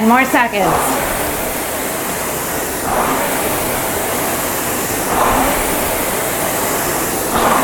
10 0.00 0.08
more 0.08 0.24
seconds. 0.24 0.74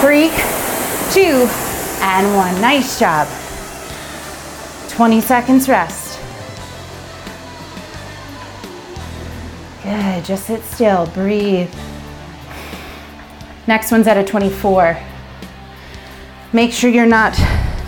Three, 0.03 0.29
two, 1.15 1.49
and 2.03 2.37
one. 2.37 2.61
Nice 2.61 3.01
job. 3.01 3.27
20 4.91 5.23
seconds 5.23 5.67
rest. 5.67 6.21
Good, 9.83 10.23
just 10.27 10.45
sit 10.45 10.63
still, 10.63 11.07
breathe. 11.07 11.73
Next 13.67 13.91
one's 13.91 14.07
at 14.07 14.19
a 14.19 14.25
24. 14.25 14.99
Make 16.53 16.75
sure 16.75 16.91
you're 16.91 17.07
not 17.07 17.35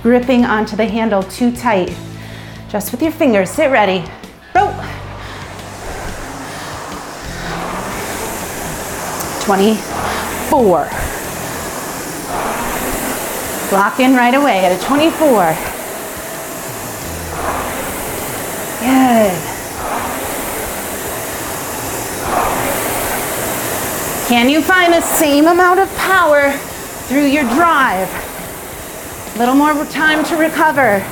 gripping 0.02 0.46
onto 0.46 0.74
the 0.74 0.86
handle 0.86 1.22
too 1.22 1.54
tight. 1.54 1.94
Just 2.70 2.92
with 2.92 3.02
your 3.02 3.12
fingers, 3.12 3.50
sit 3.50 3.70
ready. 3.70 4.10
Row. 4.54 4.68
24. 9.48 10.90
Lock 13.72 13.98
in 13.98 14.14
right 14.14 14.34
away 14.34 14.66
at 14.66 14.72
a 14.72 14.84
24. 14.84 15.56
Good. 18.84 19.32
Can 24.28 24.50
you 24.50 24.60
find 24.60 24.92
the 24.92 25.00
same 25.00 25.46
amount 25.46 25.80
of 25.80 25.88
power 25.96 26.52
through 27.08 27.24
your 27.24 27.44
drive? 27.44 28.10
A 29.34 29.38
little 29.38 29.54
more 29.54 29.72
time 29.86 30.26
to 30.26 30.36
recover. 30.36 31.02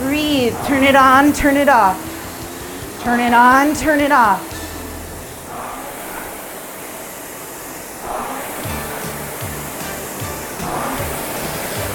Breathe, 0.00 0.54
turn 0.66 0.84
it 0.84 0.94
on, 0.94 1.32
turn 1.32 1.56
it 1.56 1.70
off. 1.70 1.96
Turn 3.04 3.20
it 3.20 3.32
on, 3.32 3.74
turn 3.74 4.00
it 4.00 4.12
off. 4.12 4.47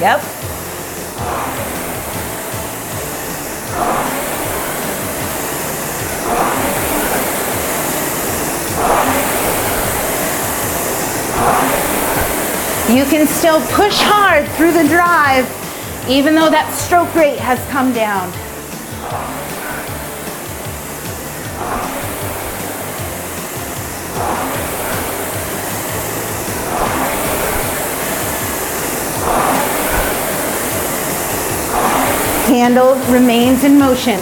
Yep. 0.03 0.19
You 12.89 13.05
can 13.05 13.27
still 13.27 13.61
push 13.67 13.97
hard 14.01 14.45
through 14.57 14.73
the 14.73 14.83
drive 14.89 15.47
even 16.09 16.35
though 16.35 16.49
that 16.49 16.69
stroke 16.73 17.15
rate 17.15 17.39
has 17.39 17.65
come 17.71 17.93
down. 17.93 18.42
Handle 32.53 32.93
remains 33.11 33.63
in 33.63 33.79
motion. 33.79 34.19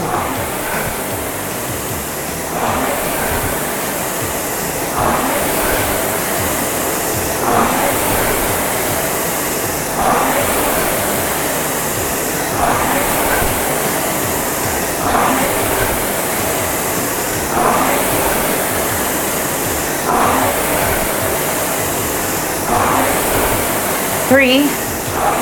Three, 24.30 24.70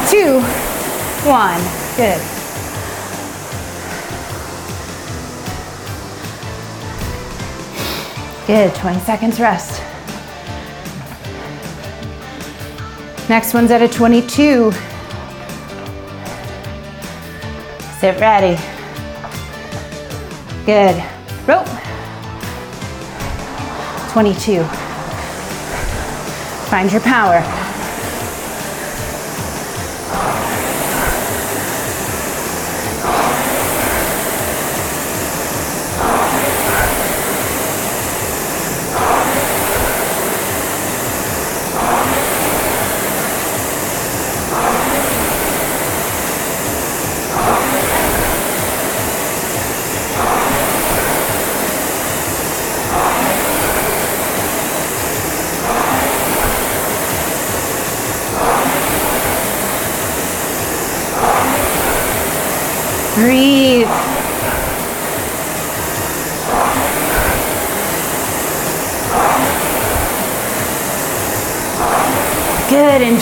two, 0.09 0.41
one. 1.29 1.61
Good. 1.95 2.28
Good, 8.49 8.73
20 8.73 8.99
seconds 9.01 9.39
rest. 9.39 9.79
Next 13.29 13.53
one's 13.53 13.69
at 13.69 13.83
a 13.83 13.87
22. 13.87 14.71
Sit 17.99 18.19
ready. 18.19 18.59
Good. 20.65 20.95
Rope. 21.47 21.67
22. 24.13 24.63
Find 26.71 26.91
your 26.91 27.01
power. 27.01 27.58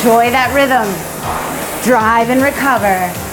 Enjoy 0.08 0.32
that 0.32 0.54
rhythm. 0.56 0.88
Drive 1.84 2.30
and 2.30 2.42
recover. 2.42 3.27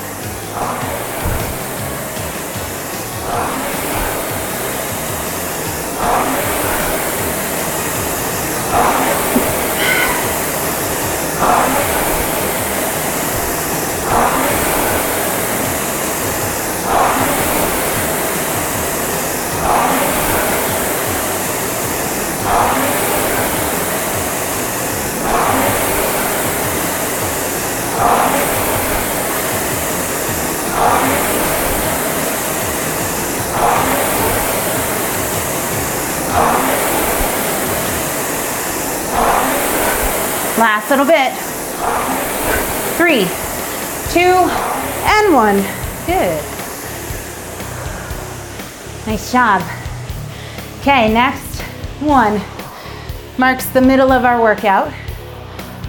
Last 40.57 40.88
little 40.88 41.05
bit. 41.05 41.33
Three, 42.96 43.25
two, 44.13 44.35
and 45.05 45.35
one. 45.35 45.57
Good. 46.07 46.40
Nice 49.05 49.33
job. 49.33 49.63
Okay, 50.81 51.13
next 51.13 51.61
one 52.00 52.40
marks 53.37 53.67
the 53.67 53.81
middle 53.81 54.13
of 54.13 54.25
our 54.25 54.40
workout. 54.40 54.92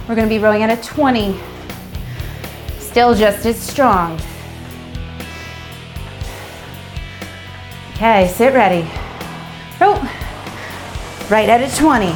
We're 0.10 0.16
gonna 0.16 0.28
be 0.28 0.40
rowing 0.40 0.64
at 0.64 0.72
a 0.72 0.82
20. 0.82 1.40
Still 2.80 3.14
just 3.14 3.46
as 3.46 3.60
strong. 3.60 4.20
Okay, 7.94 8.28
sit 8.30 8.54
ready. 8.54 8.90
Row. 9.80 9.94
Right 11.30 11.50
at 11.50 11.62
a 11.62 11.78
20. 11.78 12.12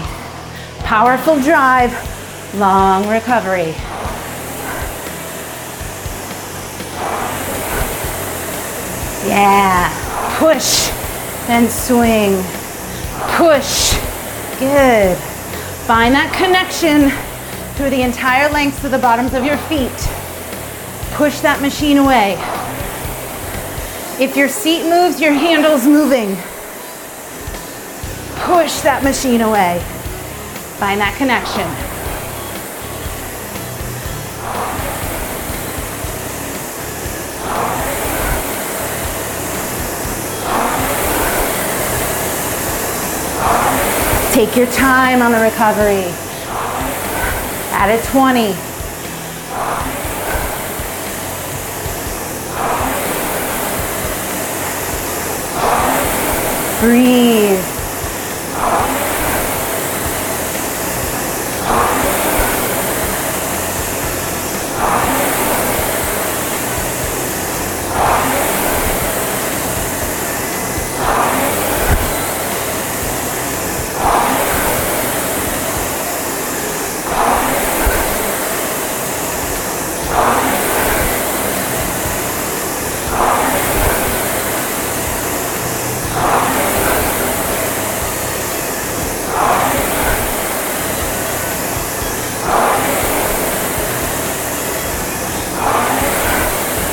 Powerful 0.84 1.40
drive, 1.42 2.09
long 2.56 3.08
recovery. 3.08 3.76
Yeah, 9.28 10.38
push 10.40 10.90
and 11.50 11.70
swing. 11.70 12.42
Push, 13.38 13.94
good. 14.60 15.18
Find 15.86 16.14
that 16.16 16.34
connection 16.36 17.10
through 17.76 17.92
the 17.92 18.02
entire 18.02 18.52
length 18.52 18.84
of 18.84 18.92
the 18.92 18.98
bottoms 18.98 19.34
of 19.34 19.44
your 19.44 19.58
feet. 19.58 19.92
Push 21.16 21.40
that 21.42 21.62
machine 21.62 21.98
away. 21.98 22.34
If 24.24 24.36
your 24.36 24.50
seat 24.50 24.90
moves, 24.90 25.22
your 25.22 25.34
handle's 25.34 25.86
moving. 25.86 26.36
Push 28.44 28.82
that 28.82 29.02
machine 29.04 29.42
away. 29.42 29.80
Find 30.80 31.00
that 31.00 31.16
connection. 31.18 31.89
Take 44.40 44.56
your 44.56 44.68
time 44.68 45.22
on 45.22 45.34
the 45.34 45.42
recovery. 45.42 46.06
At 47.74 47.90
a 47.90 48.00
20. 48.10 48.56
Breathe. 56.80 57.69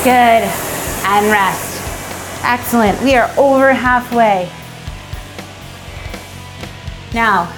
Good. 0.07 0.13
And 0.13 1.27
rest. 1.33 1.83
Excellent. 2.45 3.03
We 3.03 3.17
are 3.17 3.29
over 3.37 3.73
halfway. 3.73 4.49
Now, 7.13 7.53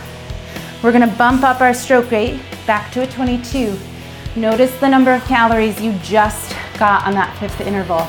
we're 0.82 0.92
gonna 0.92 1.14
bump 1.18 1.42
up 1.42 1.60
our 1.60 1.74
stroke 1.74 2.10
rate 2.10 2.40
back 2.66 2.90
to 2.92 3.02
a 3.02 3.06
22. 3.06 3.78
Notice 4.34 4.74
the 4.80 4.88
number 4.88 5.12
of 5.12 5.22
calories 5.26 5.78
you 5.78 5.92
just 6.02 6.56
got 6.78 7.06
on 7.06 7.12
that 7.12 7.36
fifth 7.38 7.60
interval. 7.60 8.06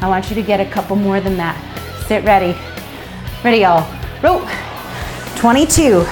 I 0.00 0.06
want 0.08 0.28
you 0.28 0.36
to 0.36 0.42
get 0.42 0.60
a 0.60 0.70
couple 0.70 0.94
more 0.94 1.20
than 1.20 1.36
that. 1.36 1.56
Sit 2.06 2.22
ready. 2.22 2.56
Ready, 3.42 3.62
y'all. 3.62 3.92
Rope. 4.22 4.48
22. 5.34 6.06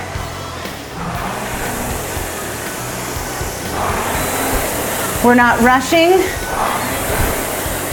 We're 5.24 5.36
not 5.36 5.60
rushing. 5.60 6.43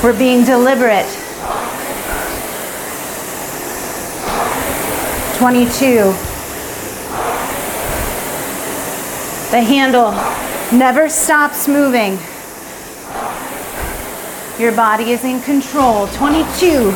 We're 0.03 0.17
being 0.17 0.43
deliberate. 0.43 1.05
22. 5.37 6.13
The 9.51 9.61
handle 9.61 10.11
never 10.75 11.07
stops 11.07 11.67
moving. 11.67 12.17
Your 14.59 14.71
body 14.75 15.11
is 15.11 15.23
in 15.23 15.39
control. 15.41 16.07
22. 16.07 16.91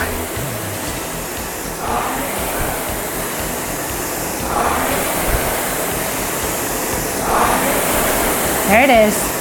There 8.67 8.83
it 8.83 8.89
is. 8.89 9.34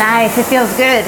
Nice, 0.00 0.38
it 0.38 0.44
feels 0.44 0.74
good. 0.78 1.04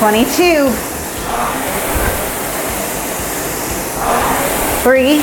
Twenty-two. 0.00 0.70
Three, 4.82 5.22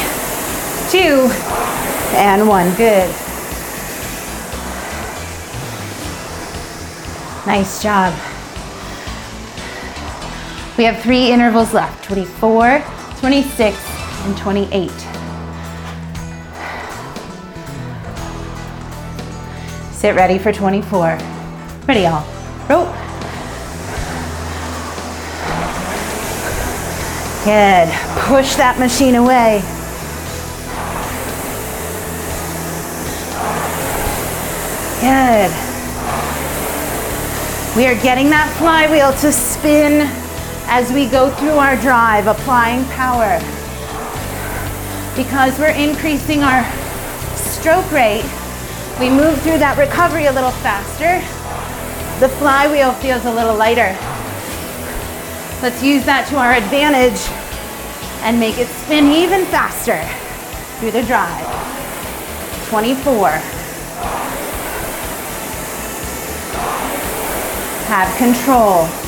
two, 0.91 1.29
and 2.15 2.47
one. 2.47 2.69
Good. 2.75 3.09
Nice 7.47 7.81
job. 7.81 8.13
We 10.77 10.83
have 10.83 11.01
three 11.01 11.31
intervals 11.31 11.73
left 11.73 12.03
24, 12.03 12.83
26, 13.19 13.77
and 14.25 14.37
28. 14.37 14.91
Sit 19.91 20.15
ready 20.15 20.37
for 20.37 20.53
24. 20.53 21.17
Ready, 21.87 22.01
y'all. 22.01 22.23
Rope. 22.69 22.93
Good. 27.47 27.87
Push 28.27 28.55
that 28.55 28.75
machine 28.77 29.15
away. 29.15 29.63
Good. 34.99 35.47
We 37.77 37.87
are 37.87 37.95
getting 38.03 38.29
that 38.31 38.53
flywheel 38.59 39.13
to 39.13 39.31
spin 39.31 40.09
as 40.67 40.91
we 40.91 41.07
go 41.07 41.29
through 41.29 41.55
our 41.55 41.77
drive, 41.77 42.27
applying 42.27 42.83
power. 42.89 43.39
Because 45.15 45.57
we're 45.57 45.69
increasing 45.69 46.43
our 46.43 46.67
stroke 47.37 47.89
rate, 47.93 48.27
we 48.99 49.09
move 49.09 49.39
through 49.43 49.59
that 49.59 49.77
recovery 49.77 50.25
a 50.25 50.33
little 50.33 50.51
faster. 50.51 51.23
The 52.19 52.27
flywheel 52.27 52.91
feels 52.91 53.23
a 53.23 53.33
little 53.33 53.55
lighter. 53.55 53.95
Let's 55.59 55.81
use 55.81 56.05
that 56.05 56.27
to 56.29 56.37
our 56.37 56.53
advantage 56.53 57.17
and 58.21 58.39
make 58.39 58.59
it 58.59 58.67
spin 58.67 59.11
even 59.11 59.43
faster 59.45 59.97
through 60.77 60.91
the 60.91 61.01
drive. 61.01 61.45
24. 62.69 63.29
Have 67.89 68.17
control. 68.17 69.06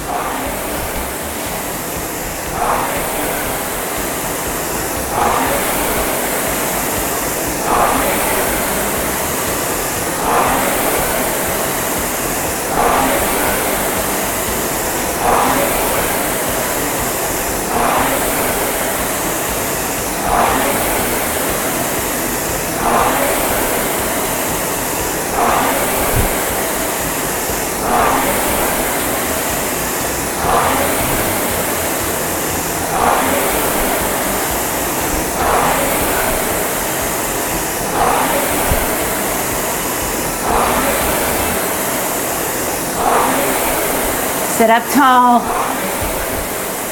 Sit 44.59 44.69
up 44.69 44.83
tall. 44.91 45.39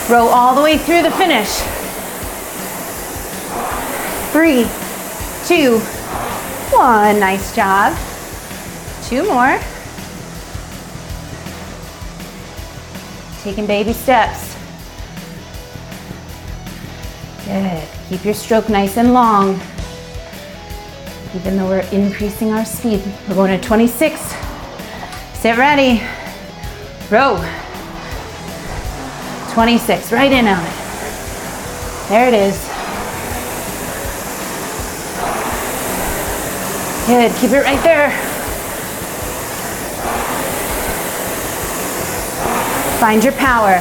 Row 0.09 0.29
all 0.29 0.55
the 0.55 0.61
way 0.61 0.77
through 0.77 1.01
the 1.01 1.11
finish. 1.11 1.49
Three, 4.31 4.63
two, 5.45 5.79
one. 6.73 7.19
Nice 7.19 7.53
job. 7.53 7.91
Two 9.03 9.25
more. 9.25 9.59
Taking 13.43 13.65
baby 13.67 13.91
steps. 13.91 14.55
Good. 17.43 17.83
Keep 18.07 18.23
your 18.23 18.33
stroke 18.33 18.69
nice 18.69 18.95
and 18.95 19.13
long. 19.13 19.59
Even 21.35 21.57
though 21.57 21.67
we're 21.67 21.85
increasing 21.91 22.53
our 22.53 22.63
speed. 22.63 23.03
We're 23.27 23.35
going 23.35 23.59
to 23.59 23.67
26. 23.67 24.21
Sit 25.33 25.57
ready. 25.57 26.01
Row. 27.09 27.37
26, 29.53 30.11
right 30.11 30.31
in 30.31 30.45
on 30.45 30.59
it. 30.61 30.73
There 32.09 32.27
it 32.27 32.33
is. 32.33 32.57
Good, 37.07 37.31
keep 37.39 37.51
it 37.51 37.63
right 37.63 37.81
there. 37.83 38.11
Find 42.99 43.23
your 43.23 43.33
power. 43.33 43.79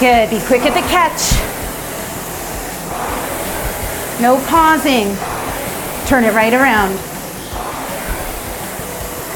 Good, 0.00 0.30
be 0.30 0.44
quick 0.46 0.62
at 0.62 0.74
the 0.74 0.82
catch. 0.88 1.38
No 4.20 4.44
pausing. 4.48 5.16
Turn 6.08 6.24
it 6.24 6.34
right 6.34 6.52
around. 6.52 7.07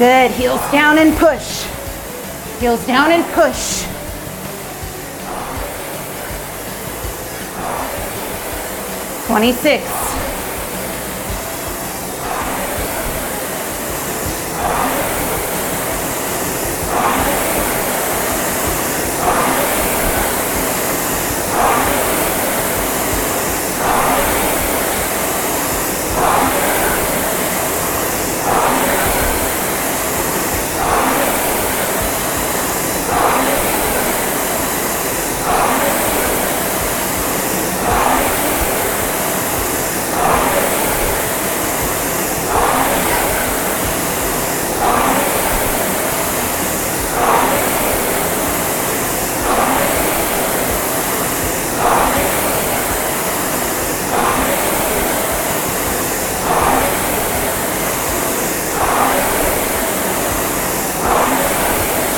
Good, 0.03 0.31
heels 0.31 0.59
down 0.69 0.97
and 0.97 1.15
push. 1.15 1.63
Heels 2.59 2.85
down 2.85 3.13
and 3.13 3.23
push. 3.33 3.85
Twenty-six. 9.27 10.22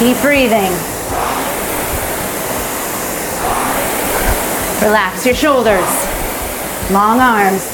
Keep 0.05 0.21
breathing. 0.21 0.71
Relax 4.83 5.25
your 5.25 5.33
shoulders. 5.33 5.81
Long 6.91 7.19
arms. 7.19 7.65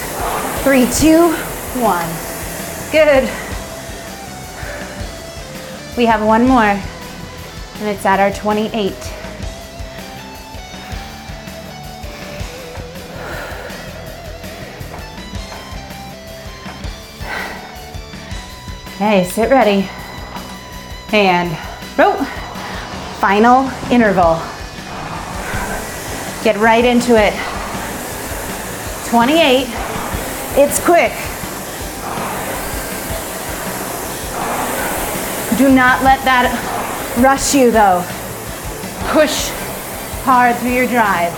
Three, 0.64 0.90
two, 0.94 1.34
one. 1.82 2.08
Good. 2.94 3.24
We 5.98 6.06
have 6.06 6.24
one 6.26 6.48
more, 6.48 6.64
and 6.64 7.90
it's 7.90 8.06
at 8.06 8.22
our 8.22 8.32
28. 8.32 8.94
Okay, 18.96 19.26
sit 19.26 19.50
ready. 19.50 19.90
And 21.12 21.71
row. 21.98 22.16
Final 23.20 23.70
interval. 23.92 24.42
Get 26.44 26.58
right 26.58 26.84
into 26.84 27.16
it. 27.16 27.34
28. 29.10 29.68
It's 30.58 30.84
quick. 30.84 31.12
Do 35.58 35.74
not 35.74 36.02
let 36.04 36.24
that 36.26 36.50
rush 37.22 37.54
you 37.54 37.72
though. 37.72 38.04
Push 39.12 39.50
hard 40.24 40.56
through 40.58 40.72
your 40.72 40.88
drive. 40.88 41.34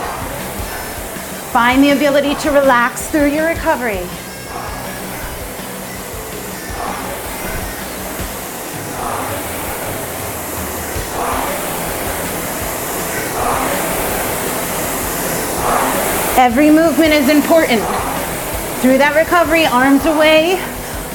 Find 1.52 1.84
the 1.84 1.92
ability 1.92 2.36
to 2.36 2.52
relax 2.52 3.10
through 3.10 3.34
your 3.34 3.48
recovery. 3.48 4.08
Every 16.36 16.72
movement 16.72 17.14
is 17.14 17.30
important. 17.30 17.80
Through 18.82 18.98
that 18.98 19.14
recovery, 19.16 19.68
arms 19.68 20.04
away, 20.08 20.60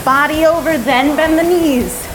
body 0.04 0.46
over, 0.46 0.78
then 0.78 1.16
bend 1.16 1.36
the 1.36 1.42
knees. 1.42 2.06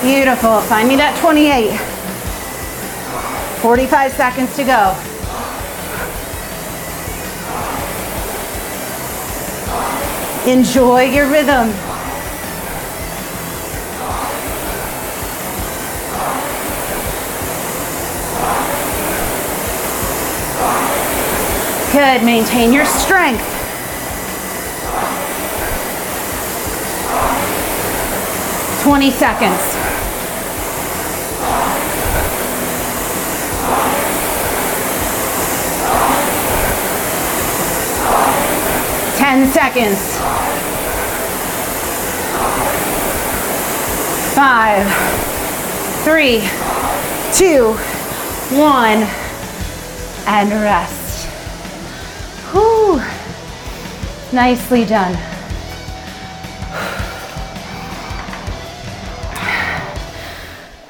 Beautiful. 0.00 0.60
Find 0.60 0.88
me 0.88 0.94
that 0.94 1.18
28. 1.20 1.76
45 3.60 4.12
seconds 4.12 4.54
to 4.54 4.62
go. 4.62 4.94
Enjoy 10.48 11.02
your 11.02 11.28
rhythm. 11.28 11.97
Good. 21.98 22.22
Maintain 22.22 22.72
your 22.72 22.84
strength. 22.84 23.42
Twenty 28.84 29.10
seconds. 29.10 29.58
Ten 39.18 39.48
seconds. 39.48 39.98
Five, 44.36 44.86
three, 46.04 46.48
two, 47.34 47.72
one, 48.56 49.02
and 50.28 50.50
rest. 50.62 50.97
Nicely 54.30 54.84
done. 54.84 55.16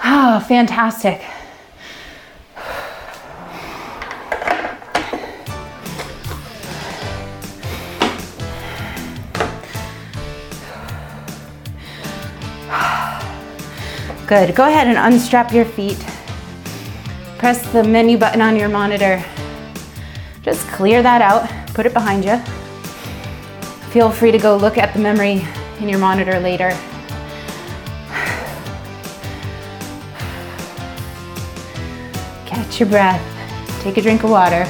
Oh, 0.05 0.45
fantastic. 0.49 1.23
Good. 14.27 14.55
Go 14.55 14.69
ahead 14.69 14.89
and 14.89 14.99
unstrap 14.99 15.53
your 15.53 15.65
feet. 15.65 16.05
Press 17.39 17.67
the 17.73 17.83
menu 17.83 18.19
button 18.19 18.43
on 18.43 18.57
your 18.57 18.69
monitor. 18.69 19.25
Just 20.43 20.67
clear 20.69 21.03
that 21.03 21.23
out, 21.23 21.49
put 21.73 21.87
it 21.87 21.95
behind 21.95 22.25
you. 22.25 22.43
Feel 23.91 24.11
free 24.11 24.31
to 24.31 24.39
go 24.39 24.57
look 24.57 24.77
at 24.77 24.93
the 24.93 25.01
memory 25.01 25.47
in 25.81 25.89
your 25.89 25.99
monitor 25.99 26.39
later. 26.39 26.71
Catch 32.45 32.81
your 32.81 32.89
breath. 32.89 33.23
Take 33.83 33.97
a 33.97 34.03
drink 34.03 34.25
of 34.25 34.31
water. 34.31 34.67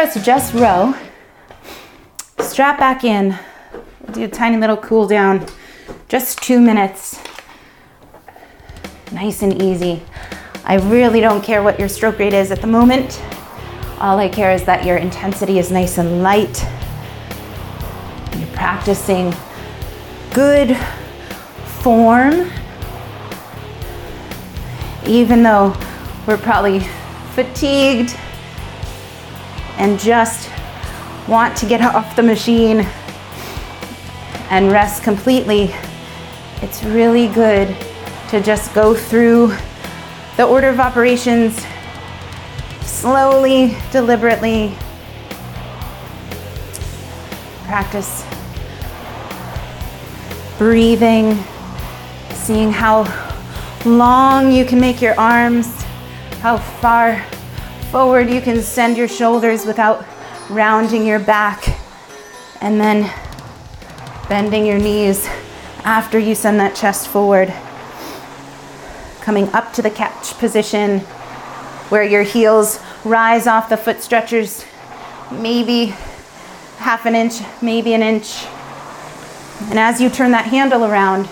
Press 0.00 0.24
just 0.24 0.54
row. 0.54 0.94
Strap 2.38 2.78
back 2.78 3.04
in. 3.04 3.38
We'll 4.00 4.12
do 4.12 4.24
a 4.24 4.28
tiny 4.28 4.56
little 4.56 4.78
cool 4.78 5.06
down. 5.06 5.46
Just 6.08 6.42
two 6.42 6.58
minutes. 6.58 7.20
Nice 9.12 9.42
and 9.42 9.60
easy. 9.60 10.02
I 10.64 10.76
really 10.76 11.20
don't 11.20 11.44
care 11.44 11.62
what 11.62 11.78
your 11.78 11.90
stroke 11.90 12.18
rate 12.18 12.32
is 12.32 12.50
at 12.50 12.62
the 12.62 12.66
moment. 12.66 13.22
All 13.98 14.18
I 14.18 14.30
care 14.30 14.52
is 14.52 14.64
that 14.64 14.86
your 14.86 14.96
intensity 14.96 15.58
is 15.58 15.70
nice 15.70 15.98
and 15.98 16.22
light. 16.22 16.66
You're 18.38 18.54
practicing 18.54 19.34
good 20.32 20.78
form, 21.82 22.50
even 25.04 25.42
though 25.42 25.76
we're 26.26 26.38
probably 26.38 26.80
fatigued 27.34 28.16
and 29.80 29.98
just 29.98 30.50
want 31.26 31.56
to 31.56 31.64
get 31.64 31.80
off 31.80 32.14
the 32.14 32.22
machine 32.22 32.86
and 34.50 34.70
rest 34.70 35.02
completely, 35.02 35.74
it's 36.60 36.84
really 36.84 37.28
good 37.28 37.74
to 38.28 38.42
just 38.42 38.74
go 38.74 38.94
through 38.94 39.54
the 40.36 40.44
order 40.44 40.68
of 40.68 40.80
operations 40.80 41.64
slowly, 42.82 43.74
deliberately. 43.90 44.74
Practice 47.64 48.26
breathing, 50.58 51.42
seeing 52.34 52.70
how 52.70 53.04
long 53.86 54.52
you 54.52 54.66
can 54.66 54.78
make 54.78 55.00
your 55.00 55.18
arms, 55.18 55.68
how 56.42 56.58
far 56.58 57.24
forward 57.90 58.30
you 58.30 58.40
can 58.40 58.62
send 58.62 58.96
your 58.96 59.08
shoulders 59.08 59.66
without 59.66 60.06
rounding 60.48 61.04
your 61.04 61.18
back, 61.18 61.76
and 62.60 62.80
then 62.80 63.12
bending 64.28 64.64
your 64.64 64.78
knees 64.78 65.26
after 65.82 66.16
you 66.16 66.36
send 66.36 66.60
that 66.60 66.76
chest 66.76 67.08
forward. 67.08 67.52
Coming 69.22 69.48
up 69.52 69.72
to 69.72 69.82
the 69.82 69.90
catch 69.90 70.38
position 70.38 71.00
where 71.90 72.04
your 72.04 72.22
heels 72.22 72.78
rise 73.04 73.48
off 73.48 73.68
the 73.68 73.76
foot 73.76 74.00
stretchers, 74.00 74.64
maybe 75.32 75.86
half 76.78 77.06
an 77.06 77.16
inch, 77.16 77.40
maybe 77.60 77.92
an 77.92 78.02
inch. 78.02 78.44
And 79.62 79.80
as 79.80 80.00
you 80.00 80.10
turn 80.10 80.30
that 80.30 80.44
handle 80.44 80.84
around, 80.84 81.28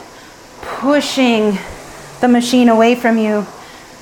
pushing 0.61 1.57
the 2.21 2.27
machine 2.27 2.69
away 2.69 2.97
from 2.97 3.17
you, 3.17 3.47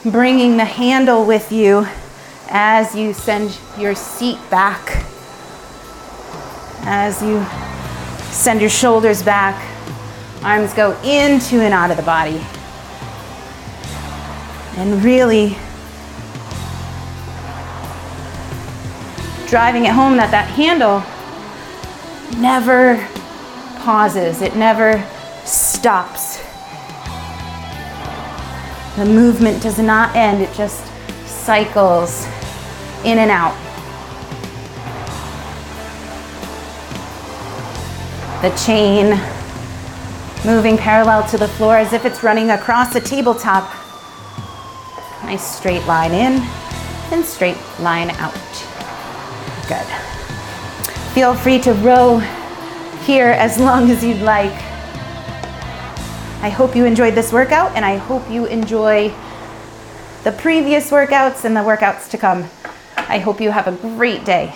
bringing 0.07 0.57
the 0.57 0.65
handle 0.65 1.27
with 1.27 1.53
you 1.53 1.87
as 2.49 2.95
you 2.95 3.13
send 3.13 3.59
your 3.79 3.95
seat 3.95 4.39
back, 4.51 5.05
as 6.83 7.23
you 7.23 7.45
send 8.33 8.61
your 8.61 8.71
shoulders 8.71 9.23
back, 9.23 9.55
arms 10.43 10.73
go 10.75 10.93
into 11.03 11.61
and 11.61 11.75
out 11.75 11.91
of 11.91 11.97
the 11.97 12.03
body. 12.03 12.41
And 14.77 15.03
really 15.03 15.57
driving 19.49 19.87
it 19.87 19.93
home 19.93 20.17
that 20.17 20.31
that 20.31 20.49
handle 20.49 21.03
never 22.41 22.97
pauses, 23.83 24.43
it 24.43 24.57
never 24.57 25.05
stops. 25.45 26.39
The 28.97 29.05
movement 29.05 29.63
does 29.63 29.79
not 29.79 30.15
end, 30.17 30.43
it 30.43 30.53
just 30.55 30.86
cycles 31.47 32.27
in 33.05 33.19
and 33.19 33.31
out. 33.31 33.55
The 38.43 38.51
chain 38.67 39.11
moving 40.45 40.77
parallel 40.77 41.27
to 41.29 41.39
the 41.39 41.47
floor 41.47 41.77
as 41.77 41.93
if 41.93 42.05
it's 42.05 42.25
running 42.25 42.51
across 42.51 42.97
a 42.97 43.01
tabletop. 43.01 43.73
Nice 45.23 45.57
straight 45.57 45.87
line 45.87 46.11
in 46.11 46.43
and 47.13 47.25
straight 47.25 47.59
line 47.79 48.11
out. 48.11 48.35
Good. 49.69 49.87
Feel 51.15 51.33
free 51.35 51.61
to 51.61 51.75
row 51.75 52.19
here 53.05 53.29
as 53.29 53.57
long 53.61 53.89
as 53.93 54.03
you'd 54.03 54.23
like. 54.23 54.53
I 56.43 56.51
hope 56.51 56.75
you 56.75 56.85
enjoyed 56.85 57.15
this 57.15 57.33
workout 57.33 57.71
and 57.77 57.85
I 57.85 57.99
hope 57.99 58.29
you 58.29 58.47
enjoy 58.47 59.15
the 60.27 60.33
previous 60.33 60.91
workouts 60.91 61.45
and 61.45 61.57
the 61.57 61.61
workouts 61.61 62.11
to 62.11 62.19
come. 62.19 62.51
I 62.97 63.21
hope 63.21 63.41
you 63.41 63.53
have 63.53 63.69
a 63.69 63.73
great 63.95 64.25
day. 64.25 64.53